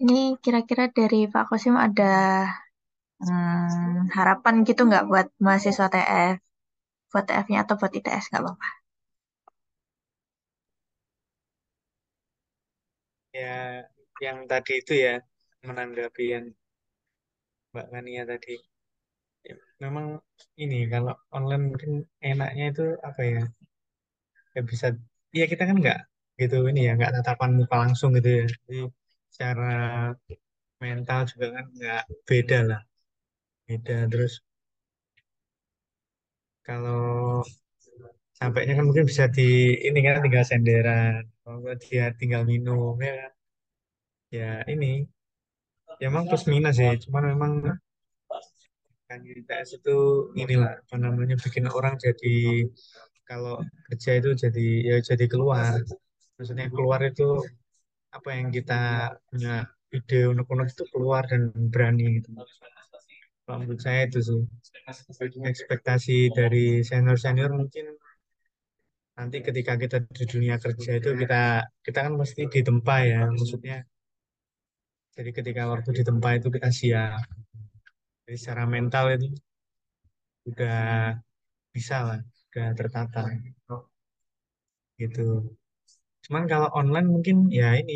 Ini 0.03 0.19
kira-kira 0.45 0.85
dari 0.99 1.21
Pak 1.33 1.45
Kosim 1.51 1.75
ada 1.87 2.05
hmm, 3.23 4.11
harapan 4.17 4.55
gitu 4.69 4.81
nggak 4.89 5.05
buat 5.11 5.27
mahasiswa 5.45 5.87
TF? 5.93 6.37
Buat 7.13 7.25
TF-nya 7.29 7.59
atau 7.65 7.75
buat 7.81 7.93
ITS 7.99 8.25
nggak 8.31 8.43
apa-apa. 8.45 8.69
ya 13.39 13.55
yang 14.25 14.39
tadi 14.51 14.73
itu 14.81 14.93
ya 15.07 15.15
menanggapi 15.67 16.25
yang 16.35 16.47
Mbak 17.73 17.87
Kania 17.93 18.23
tadi 18.31 18.55
memang 19.85 20.07
ini 20.62 20.77
kalau 20.92 21.12
online 21.37 21.62
mungkin 21.70 21.92
enaknya 22.31 22.64
itu 22.73 22.83
apa 23.09 23.20
ya? 23.33 23.40
Ya 24.55 24.61
bisa 24.70 24.87
ya 25.38 25.44
kita 25.53 25.62
kan 25.68 25.77
nggak 25.83 25.99
gitu 26.40 26.57
ini 26.70 26.81
ya 26.88 26.92
nggak 26.99 27.12
tatapan 27.16 27.51
muka 27.59 27.75
langsung 27.83 28.11
gitu 28.16 28.29
ya. 28.40 28.44
Jadi 28.55 28.77
secara 29.33 29.64
mental 30.83 31.20
juga 31.31 31.47
kan 31.57 31.64
nggak 31.77 32.03
beda 32.29 32.59
lah 32.70 32.81
beda. 33.68 33.97
Terus 34.12 34.33
kalau 36.66 37.44
sampainya 38.38 38.73
kan 38.79 38.85
mungkin 38.88 39.07
bisa 39.11 39.25
di 39.37 39.42
ini 39.88 39.99
kan 40.07 40.16
tinggal 40.25 40.44
senderan. 40.51 41.23
Kalau 41.42 41.59
dia 41.85 42.05
tinggal 42.20 42.42
minum 42.51 42.94
ya 43.07 43.12
kan? 43.20 43.33
Ya 44.37 44.51
ini 44.73 45.07
ya 46.01 46.07
memang 46.11 46.25
plus 46.29 46.44
minus 46.53 46.75
sih. 46.81 46.92
Cuman 47.05 47.23
memang 47.33 47.53
kan 49.09 49.21
ITS 49.21 49.69
itu 49.79 49.97
inilah 50.33 50.81
apa 50.81 50.97
namanya 50.97 51.37
bikin 51.37 51.69
orang 51.69 51.95
jadi 52.01 52.64
kalau 53.29 53.61
kerja 53.88 54.11
itu 54.21 54.31
jadi 54.37 54.67
ya 54.85 54.97
jadi 55.01 55.25
keluar. 55.29 55.81
Maksudnya 56.37 56.67
keluar 56.73 57.01
itu 57.05 57.40
apa 58.12 58.29
yang 58.37 58.49
kita 58.53 59.12
punya 59.29 59.69
ide 59.95 60.21
unek-unek 60.33 60.69
itu 60.75 60.85
keluar 60.93 61.23
dan 61.31 61.53
berani 61.73 62.21
gitu. 62.21 62.29
Kalau 63.45 63.57
menurut 63.61 63.81
saya 63.81 64.09
itu 64.09 64.19
sih. 64.25 64.40
Ekspektasi 65.53 66.33
dari 66.37 66.85
senior 66.85 67.17
senior 67.17 67.53
mungkin 67.53 67.97
nanti 69.14 69.47
ketika 69.47 69.79
kita 69.79 70.03
di 70.11 70.25
dunia 70.27 70.59
kerja 70.59 70.99
itu 70.99 71.14
kita 71.14 71.62
kita 71.87 71.99
kan 72.05 72.12
mesti 72.19 72.51
ditempa 72.51 72.97
ya 73.05 73.21
maksudnya. 73.31 73.85
Jadi 75.14 75.31
ketika 75.31 75.71
waktu 75.71 75.90
ditempa 76.03 76.29
itu 76.43 76.49
kita 76.51 76.69
siap 76.75 77.43
jadi 78.25 78.37
secara 78.41 78.65
mental 78.75 79.05
itu 79.17 79.27
udah 80.49 80.75
bisa 81.75 81.97
lah, 82.07 82.19
udah 82.49 82.67
tertata 82.79 83.21
gitu. 85.01 85.25
Cuman 86.25 86.45
kalau 86.53 86.69
online 86.81 87.09
mungkin 87.15 87.37
ya 87.59 87.69
ini 87.81 87.95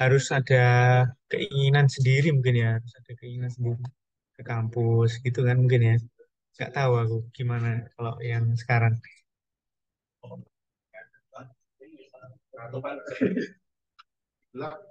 harus 0.00 0.24
ada 0.38 0.62
keinginan 1.30 1.86
sendiri 1.94 2.28
mungkin 2.36 2.54
ya, 2.62 2.68
harus 2.78 2.92
ada 3.00 3.12
keinginan 3.18 3.50
sendiri 3.56 3.80
ke 4.36 4.42
kampus 4.50 5.10
gitu 5.26 5.40
kan 5.48 5.56
mungkin 5.62 5.80
ya. 5.90 5.94
Nggak 6.56 6.72
tahu 6.76 6.92
aku 7.02 7.16
gimana 7.36 7.68
kalau 7.94 8.14
yang 8.30 8.44
sekarang. 8.62 8.94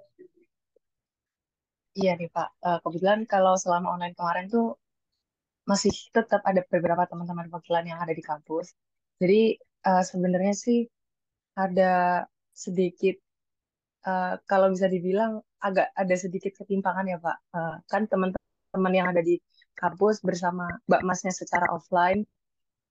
Iya 1.98 2.10
nih 2.18 2.28
Pak, 2.36 2.48
Eh, 2.66 2.78
kebetulan 2.82 3.20
kalau 3.32 3.52
selama 3.62 3.86
online 3.94 4.14
kemarin 4.18 4.46
tuh 4.54 4.66
masih 5.70 5.92
tetap 6.16 6.40
ada 6.50 6.60
beberapa 6.66 7.04
teman-teman 7.06 7.46
perwakilan 7.48 7.84
yang 7.90 7.98
ada 8.02 8.12
di 8.16 8.24
kampus. 8.24 8.66
Jadi 9.20 9.40
eh, 9.60 10.02
sebenarnya 10.10 10.54
sih 10.56 10.78
ada 11.58 12.24
sedikit, 12.54 13.16
eh, 14.08 14.34
kalau 14.50 14.68
bisa 14.74 14.86
dibilang 14.94 15.32
agak 15.60 15.88
ada 15.96 16.14
sedikit 16.24 16.52
ketimpangan 16.60 17.06
ya 17.12 17.18
Pak. 17.20 17.36
Kan 17.90 18.02
teman-teman 18.12 18.94
yang 18.98 19.08
ada 19.12 19.22
di 19.24 19.36
kampus 19.76 20.16
bersama 20.24 20.66
Mbak 20.88 21.02
Masnya 21.08 21.32
secara 21.34 21.66
offline 21.76 22.24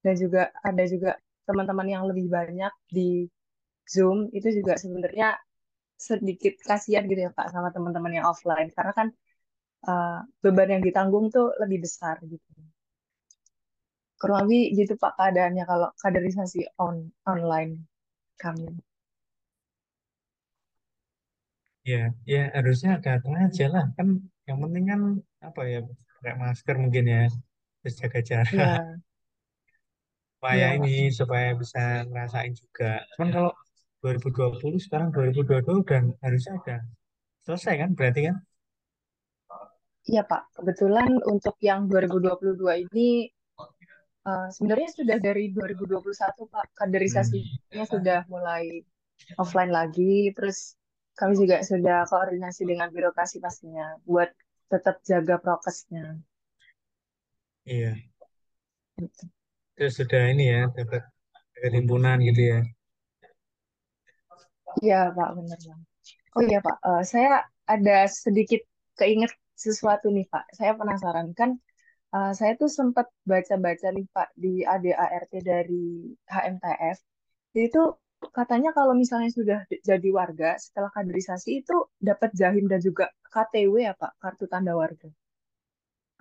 dan 0.05 0.15
juga 0.17 0.49
ada 0.65 0.83
juga 0.87 1.11
teman-teman 1.47 1.87
yang 1.89 2.03
lebih 2.09 2.27
banyak 2.31 2.73
di 2.89 3.27
Zoom 3.89 4.29
itu 4.37 4.49
juga 4.61 4.77
sebenarnya 4.79 5.35
sedikit 6.07 6.53
kasihan 6.69 7.03
gitu 7.09 7.21
ya 7.27 7.31
Pak 7.37 7.47
sama 7.53 7.69
teman-teman 7.75 8.13
yang 8.17 8.25
offline 8.31 8.69
karena 8.75 8.93
kan 8.99 9.07
uh, 9.89 10.19
beban 10.43 10.69
yang 10.79 10.83
ditanggung 10.87 11.25
tuh 11.35 11.47
lebih 11.61 11.79
besar 11.85 12.15
gitu. 12.33 12.49
Kurang 14.19 14.39
lebih 14.45 14.63
gitu 14.79 14.93
Pak 15.01 15.11
keadaannya 15.17 15.63
kalau 15.71 15.89
kaderisasi 16.01 16.59
on 16.85 16.95
online 17.31 17.71
kami. 18.43 18.67
Ya, 21.91 22.01
ya 22.31 22.39
harusnya 22.55 22.91
datang 23.05 23.35
aja 23.43 23.65
lah 23.73 23.85
kan. 23.97 24.07
Yang 24.47 24.57
penting 24.63 24.85
kan 24.91 25.01
apa 25.47 25.61
ya 25.71 25.79
pakai 26.15 26.33
masker 26.43 26.75
mungkin 26.83 27.05
ya, 27.13 27.21
terus 27.81 27.93
jaga 28.01 28.19
jarak. 28.29 28.51
Iya, 28.53 28.99
Supaya 30.35 30.65
iya 30.67 30.75
ini 30.77 30.89
supaya 31.19 31.49
bisa 31.61 31.79
ngerasain 32.07 32.53
juga. 32.61 32.85
Cuman 33.13 33.29
kalau 33.35 33.51
2020 33.99 34.79
sekarang 34.79 35.11
2022 35.11 35.83
udah 35.83 36.01
harusnya 36.23 36.53
udah 36.63 36.79
selesai 37.43 37.73
kan 37.83 37.89
berarti 37.95 38.31
kan? 38.31 38.35
Iya 40.09 40.23
Pak. 40.25 40.57
Kebetulan 40.57 41.21
untuk 41.27 41.55
yang 41.61 41.85
2022 41.91 42.87
ini 42.89 43.29
uh, 44.25 44.47
sebenarnya 44.49 44.89
sudah 44.95 45.17
dari 45.19 45.51
2021 45.51 45.99
Pak. 46.49 46.65
Hmm. 46.65 46.75
Kaderisasinya 46.79 47.83
sudah 47.85 48.19
mulai 48.31 48.81
offline 49.37 49.69
lagi. 49.69 50.31
Terus 50.33 50.79
kami 51.19 51.35
juga 51.35 51.59
sudah 51.61 52.07
koordinasi 52.07 52.63
dengan 52.63 52.87
birokrasi 52.89 53.43
pastinya 53.43 53.99
buat 54.07 54.31
tetap 54.71 55.03
jaga 55.03 55.35
prokesnya. 55.37 56.17
Iya. 57.67 57.99
Terus 59.75 59.93
sudah 59.99 60.23
ini 60.31 60.45
ya 60.47 60.61
dapat 60.71 61.03
dapat 61.53 61.71
himpunan 61.75 62.17
gitu 62.23 62.41
ya. 62.55 62.59
Iya 64.83 64.95
Pak, 65.17 65.29
benar 65.37 65.59
Bang. 65.67 65.81
Oh 66.35 66.43
iya 66.49 66.59
Pak, 66.67 66.77
Eh, 66.87 67.03
saya 67.11 67.29
ada 67.73 67.97
sedikit 68.25 68.61
keinget 68.99 69.31
sesuatu 69.65 70.07
nih 70.15 70.25
Pak. 70.33 70.43
Saya 70.57 70.71
penasaran 70.79 71.27
kan, 71.39 71.49
eh, 72.15 72.31
saya 72.39 72.51
tuh 72.61 72.69
sempat 72.79 73.07
baca-baca 73.31 73.87
nih 73.97 74.05
Pak 74.15 74.29
di 74.43 74.53
ADART 74.73 75.31
dari 75.51 75.85
HMTF. 76.33 76.97
Itu 77.67 77.81
katanya 78.37 78.69
kalau 78.77 78.93
misalnya 79.01 79.29
sudah 79.39 79.59
jadi 79.89 80.09
warga 80.19 80.49
setelah 80.65 80.91
kaderisasi 80.97 81.49
itu 81.63 81.75
dapat 82.09 82.29
Jahim 82.39 82.65
dan 82.71 82.79
juga 82.87 83.05
KTW 83.33 83.73
ya 83.87 83.93
Pak, 84.01 84.11
kartu 84.21 84.45
tanda 84.51 84.73
warga. 84.81 85.07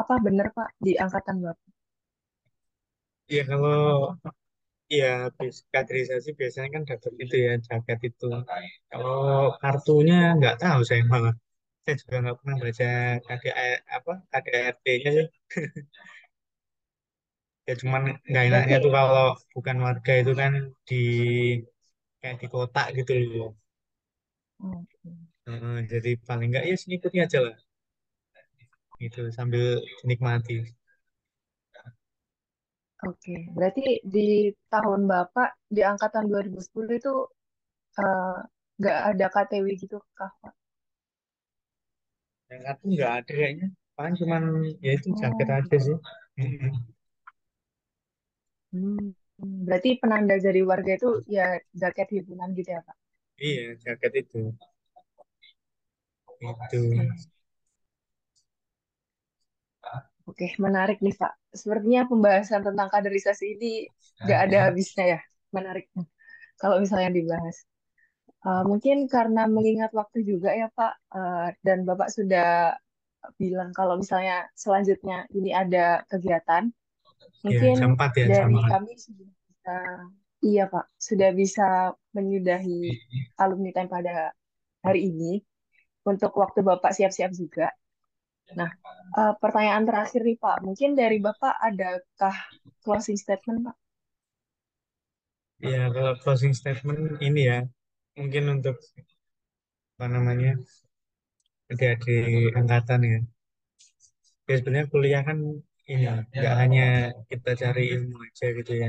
Apa 0.02 0.14
benar 0.26 0.48
Pak 0.56 0.68
di 0.84 0.92
angkatan 1.04 1.36
Bapak? 1.44 1.70
Iya 3.30 3.42
kalau 3.50 4.16
Iya, 4.92 5.06
kaderisasi 5.74 6.28
biasanya 6.38 6.68
kan 6.74 6.82
dapat 6.90 7.12
itu 7.22 7.34
ya, 7.46 7.50
jaket 7.66 7.98
itu. 8.08 8.24
Kalau 8.90 9.14
kartunya 9.60 10.14
nggak 10.38 10.54
tahu 10.62 10.80
saya 10.88 11.02
malah. 11.12 11.34
Saya 11.84 11.96
juga 12.02 12.16
nggak 12.22 12.36
pernah 12.40 12.56
baca 12.64 12.86
KDR, 13.26 13.78
apa 13.96 14.12
KDRT-nya 14.30 15.10
sih. 15.16 15.26
Ya 17.68 17.74
cuman 17.80 18.02
nggak 18.28 18.44
enaknya 18.48 18.76
tuh 18.84 18.90
kalau 18.96 19.24
bukan 19.54 19.76
warga 19.86 20.12
itu 20.20 20.32
kan 20.40 20.52
di 20.88 20.94
kayak 22.20 22.36
di 22.40 22.46
kotak 22.52 22.86
gitu 22.98 23.12
loh. 23.34 23.50
Heeh, 25.46 25.78
jadi 25.92 26.10
paling 26.28 26.48
nggak 26.50 26.64
ya 26.70 26.74
sini 26.80 26.94
ikuti 26.98 27.16
aja 27.24 27.38
lah 27.46 27.54
gitu 29.02 29.20
sambil 29.36 29.64
dinikmati. 30.02 30.54
Oke, 33.08 33.34
berarti 33.56 33.82
di 34.14 34.26
tahun 34.72 35.00
Bapak 35.12 35.48
di 35.76 35.80
angkatan 35.90 36.24
2010 36.30 36.92
itu 37.00 37.12
eh, 38.02 38.36
nggak 38.80 38.98
ada 39.10 39.26
KTW 39.34 39.66
gitu 39.82 39.96
kah 40.18 40.30
Pak? 40.42 40.52
Yang 42.50 42.60
kartu 42.66 42.84
nggak 42.94 43.12
ada 43.18 43.32
kayaknya. 43.38 43.66
Paling 43.96 44.14
cuman 44.20 44.42
ya 44.84 44.90
itu 44.98 45.08
jaket 45.20 45.48
Oh, 45.48 45.56
aja 45.58 45.76
sih. 45.86 45.96
Hmm. 48.72 49.12
Berarti 49.66 49.90
penanda 50.02 50.34
jadi 50.46 50.60
warga 50.70 50.92
itu 50.98 51.10
ya 51.36 51.46
jaket 51.80 52.08
himpunan 52.16 52.48
gitu 52.58 52.70
ya 52.76 52.80
Pak? 52.86 52.96
Iya, 53.46 53.64
jaket 53.84 54.12
itu. 54.22 54.38
Itu. 56.40 56.78
Oke, 56.82 57.37
oke, 60.28 60.46
menarik 60.64 60.98
nih 61.04 61.14
Pak. 61.20 61.32
Sepertinya 61.60 62.00
pembahasan 62.10 62.60
tentang 62.66 62.88
kaderisasi 62.94 63.44
ini 63.56 63.72
nggak 64.24 64.40
ada 64.48 64.56
habisnya 64.70 65.04
ya, 65.16 65.20
menariknya. 65.54 66.04
Kalau 66.60 66.76
misalnya 66.82 67.10
dibahas. 67.18 67.56
Eh, 68.38 68.62
mungkin 68.70 68.96
karena 69.10 69.42
mengingat 69.50 69.90
waktu 70.00 70.22
juga 70.22 70.50
ya 70.54 70.68
Pak, 70.78 70.92
eh, 71.18 71.48
dan 71.66 71.78
Bapak 71.88 72.08
sudah 72.14 72.74
bilang 73.40 73.70
kalau 73.74 73.98
misalnya 73.98 74.46
selanjutnya 74.54 75.26
ini 75.34 75.50
ada 75.50 76.06
kegiatan, 76.06 76.70
Ya, 77.42 77.50
mungkin 77.50 77.74
4 77.98 78.10
ya 78.14 78.26
dari 78.30 78.54
sama. 78.54 78.68
kami 78.70 78.92
sudah 78.94 79.26
bisa, 79.26 79.74
iya 80.42 80.64
Pak, 80.70 80.86
sudah 80.98 81.30
bisa 81.34 81.66
menyudahi 82.14 82.78
alumni 83.42 83.70
time 83.74 83.90
pada 83.90 84.14
hari 84.86 85.00
ini 85.10 85.42
untuk 86.06 86.30
waktu 86.38 86.62
Bapak 86.62 86.94
siap-siap 86.94 87.34
juga. 87.34 87.74
Nah, 88.56 88.70
eh, 89.18 89.32
pertanyaan 89.42 89.84
terakhir 89.88 90.20
nih 90.24 90.38
Pak, 90.40 90.56
mungkin 90.66 90.90
dari 90.96 91.18
Bapak 91.20 91.54
adakah 91.68 92.36
closing 92.84 93.18
statement 93.20 93.58
Pak? 93.66 93.76
Ya, 95.58 95.90
kalau 95.94 96.14
closing 96.22 96.54
statement 96.54 97.18
ini 97.18 97.40
ya, 97.50 97.58
mungkin 98.16 98.44
untuk 98.54 98.76
apa 99.98 100.06
namanya, 100.14 100.50
adik-adik 101.70 102.52
angkatan 102.60 103.00
ya. 103.12 103.18
Ya 104.48 104.54
sebenarnya 104.58 104.88
kuliah 104.92 105.22
kan 105.28 105.38
ini, 105.92 106.04
nggak 106.36 106.54
hanya 106.60 106.86
kita 107.30 107.50
cari 107.62 107.82
ilmu 107.94 108.16
aja 108.26 108.46
gitu 108.58 108.72
ya. 108.82 108.88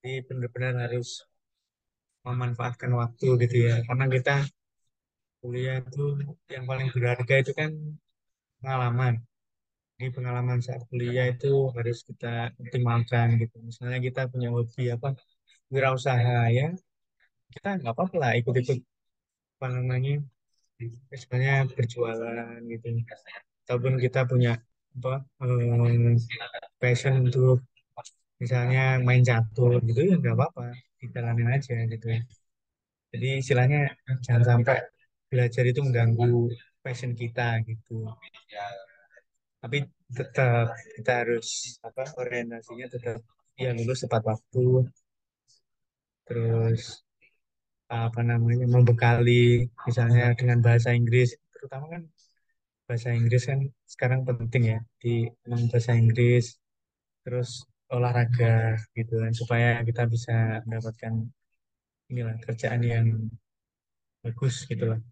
Jadi 0.00 0.10
benar-benar 0.28 0.74
harus 0.84 1.08
memanfaatkan 2.26 2.90
waktu 3.00 3.26
gitu 3.42 3.56
ya. 3.68 3.74
Karena 3.86 4.04
kita 4.14 4.34
kuliah 5.40 5.76
itu 5.88 6.04
yang 6.54 6.64
paling 6.70 6.88
berharga 6.94 7.34
itu 7.42 7.52
kan 7.60 7.70
pengalaman. 8.62 9.14
Di 10.00 10.08
pengalaman 10.16 10.58
saat 10.66 10.82
kuliah 10.90 11.26
itu 11.34 11.50
harus 11.76 11.98
kita 12.08 12.26
optimalkan 12.62 13.26
gitu. 13.42 13.56
Misalnya 13.68 13.98
kita 14.06 14.20
punya 14.32 14.48
hobi 14.54 14.82
apa, 14.96 15.08
wirausaha 15.72 16.36
ya, 16.58 16.66
kita 17.54 17.68
nggak 17.80 17.92
apa-apa 17.94 18.16
lah 18.22 18.32
ikut-ikut 18.40 18.78
apa 19.56 19.66
namanya 19.76 20.12
misalnya 21.12 21.52
berjualan 21.76 22.58
gitu 22.72 22.86
ataupun 23.62 23.94
kita 24.04 24.20
punya 24.30 24.52
apa 24.98 25.12
eh, 25.44 26.16
passion 26.80 27.14
untuk 27.26 27.62
misalnya 28.42 28.98
main 29.06 29.22
catur 29.28 29.78
gitu 29.88 30.00
ya 30.10 30.14
nggak 30.20 30.34
apa-apa 30.36 30.62
dijalanin 31.00 31.48
aja 31.56 31.76
gitu 31.92 32.06
ya 32.14 32.20
jadi 33.12 33.28
istilahnya 33.42 33.80
jangan 34.26 34.44
sampai 34.50 34.76
belajar 35.30 35.64
itu 35.70 35.80
mengganggu 35.86 36.50
passion 36.84 37.12
kita 37.14 37.62
gitu. 37.68 37.94
Tapi 39.62 39.78
tetap 40.18 40.74
kita 40.98 41.12
harus 41.22 41.78
apa 41.86 42.02
orientasinya 42.22 42.86
tetap 42.90 43.18
ya 43.62 43.70
lulus 43.78 44.02
tepat 44.04 44.22
waktu. 44.30 44.66
Terus 46.26 46.82
apa 47.92 48.20
namanya 48.30 48.66
membekali 48.74 49.68
misalnya 49.86 50.32
dengan 50.38 50.58
bahasa 50.66 50.90
Inggris 50.96 51.36
terutama 51.52 51.86
kan 51.94 52.02
bahasa 52.88 53.08
Inggris 53.18 53.42
kan 53.50 53.60
sekarang 53.86 54.20
penting 54.28 54.62
ya 54.74 54.78
di 55.02 55.28
bahasa 55.70 55.92
Inggris. 55.94 56.44
Terus 57.22 57.50
olahraga 57.94 58.80
gitu 58.98 59.14
kan 59.22 59.32
supaya 59.40 59.68
kita 59.88 60.02
bisa 60.10 60.64
mendapatkan 60.66 61.14
inilah 62.10 62.36
kerjaan 62.44 62.82
yang 62.82 63.06
bagus 64.22 64.66
gitu 64.70 64.84
lah. 64.90 65.11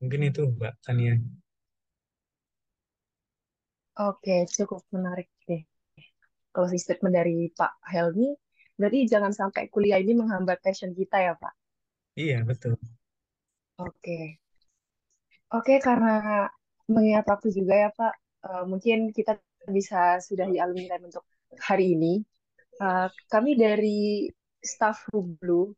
Mungkin 0.00 0.20
itu 0.28 0.42
Mbak 0.44 0.72
Tania. 0.84 1.14
Oke, 3.96 4.44
cukup 4.52 4.84
menarik 4.92 5.32
deh. 5.48 5.64
Kalau 6.52 6.68
si 6.68 6.76
statement 6.76 7.16
dari 7.16 7.48
Pak 7.48 7.80
Helmi, 7.88 8.28
berarti 8.76 9.08
jangan 9.08 9.32
sampai 9.32 9.72
kuliah 9.72 9.96
ini 9.96 10.12
menghambat 10.12 10.60
passion 10.60 10.92
kita 10.92 11.16
ya, 11.16 11.32
Pak. 11.32 11.54
Iya 12.16 12.44
betul. 12.44 12.76
Oke. 13.80 14.40
Oke, 15.52 15.80
karena 15.80 16.44
mengingat 16.92 17.24
waktu 17.28 17.48
juga 17.56 17.74
ya, 17.76 17.90
Pak, 17.92 18.14
eh, 18.48 18.64
mungkin 18.68 19.16
kita 19.16 19.40
bisa 19.68 20.20
sudahi 20.20 20.60
alumni 20.60 20.92
time 20.92 21.04
untuk 21.08 21.24
hari 21.56 21.96
ini. 21.96 22.20
Eh, 22.84 23.08
kami 23.32 23.56
dari 23.56 24.28
staf 24.60 25.08
Hublu 25.08 25.72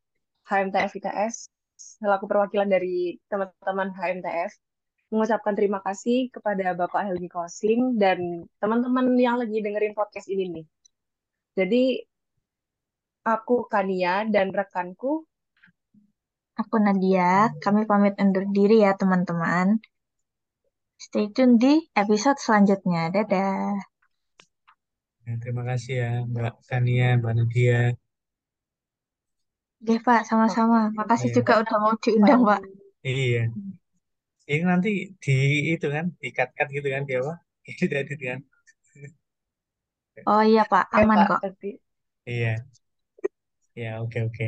HMTF 0.51 0.93
ITS, 0.99 1.37
selaku 1.79 2.27
perwakilan 2.27 2.67
dari 2.67 3.15
teman-teman 3.31 3.95
HMTF, 3.95 4.53
mengucapkan 5.15 5.55
terima 5.55 5.79
kasih 5.81 6.29
kepada 6.35 6.75
Bapak 6.75 7.07
Helmi 7.07 7.31
Kosing 7.31 7.97
dan 7.97 8.45
teman-teman 8.59 9.15
yang 9.17 9.39
lagi 9.39 9.63
dengerin 9.63 9.95
podcast 9.95 10.27
ini 10.27 10.45
nih. 10.53 10.67
Jadi, 11.55 11.85
aku 13.25 13.71
Kania 13.71 14.27
dan 14.27 14.51
rekanku 14.51 15.25
Aku 16.59 16.75
Nadia, 16.83 17.55
kami 17.63 17.87
pamit 17.87 18.19
undur 18.19 18.43
diri 18.51 18.83
ya 18.83 18.91
teman-teman. 18.99 19.79
Stay 20.99 21.31
tune 21.31 21.55
di 21.55 21.87
episode 21.95 22.35
selanjutnya. 22.43 23.15
Dadah. 23.15 23.79
Ya, 25.23 25.33
terima 25.39 25.63
kasih 25.63 25.95
ya 26.03 26.11
Mbak 26.27 26.67
Tania, 26.67 27.15
Mbak 27.23 27.33
Nadia. 27.39 27.95
Oke 29.79 29.95
Pak, 30.03 30.21
sama-sama. 30.29 30.91
Makasih 30.99 31.29
Iya. 31.31 31.37
juga 31.39 31.53
udah 31.63 31.77
mau 31.83 31.95
diundang 32.03 32.41
Pak. 32.43 32.61
Iya. 33.07 33.43
Ini 34.49 34.65
nanti 34.65 34.91
di 35.23 35.37
itu 35.77 35.87
kan, 35.95 36.05
di 36.19 36.29
cut-cut 36.37 36.69
gitu 36.73 36.89
kan 36.89 37.03
dia 37.09 37.19
apa? 37.23 37.35
Edit 37.69 38.19
kan? 38.19 38.41
Oh 40.27 40.43
iya 40.43 40.63
Pak, 40.67 40.85
aman 40.91 41.19
Pak, 41.31 41.39
kok. 41.43 41.53
Iya. 42.27 42.53
Ya, 43.79 44.03
oke 44.03 44.19
oke. 44.27 44.47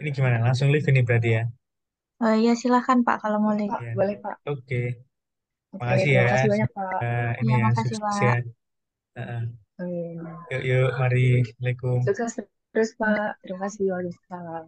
Ini 0.00 0.08
gimana? 0.16 0.40
Langsung 0.40 0.72
live 0.72 0.88
ini 0.88 1.04
berarti 1.04 1.30
ya? 1.36 1.44
Oh 2.24 2.32
iya 2.32 2.52
silahkan 2.56 3.04
Pak 3.04 3.16
kalau 3.22 3.38
mau 3.44 3.52
live. 3.52 3.68
Pak, 3.68 3.80
Iya. 3.84 3.92
boleh, 3.98 4.16
Pak. 4.24 4.36
Oke. 4.48 4.82
Oke, 5.74 5.82
Makasih 5.82 6.06
terima 6.08 6.22
ya. 6.24 6.32
kasih 6.32 6.48
banyak, 6.54 6.70
Pak. 6.72 6.88
Semoga 6.88 7.10
ini 7.42 7.50
Iya 7.50 7.56
ya 7.58 7.64
makasih 7.68 7.96
sukses 7.98 8.00
Pak. 8.00 8.22
ya. 8.24 8.34
Heeh. 9.18 9.42
Amin. 9.74 10.16
Yuk 10.54 10.62
yuk, 10.70 10.88
mari. 11.02 11.26
Assalamualaikum. 11.42 11.98
Sukses 12.06 12.32
terus, 12.74 12.90
Pak. 12.98 13.38
Terima 13.40 13.58
kasih. 13.64 13.84
Waalaikumsalam. 13.94 14.66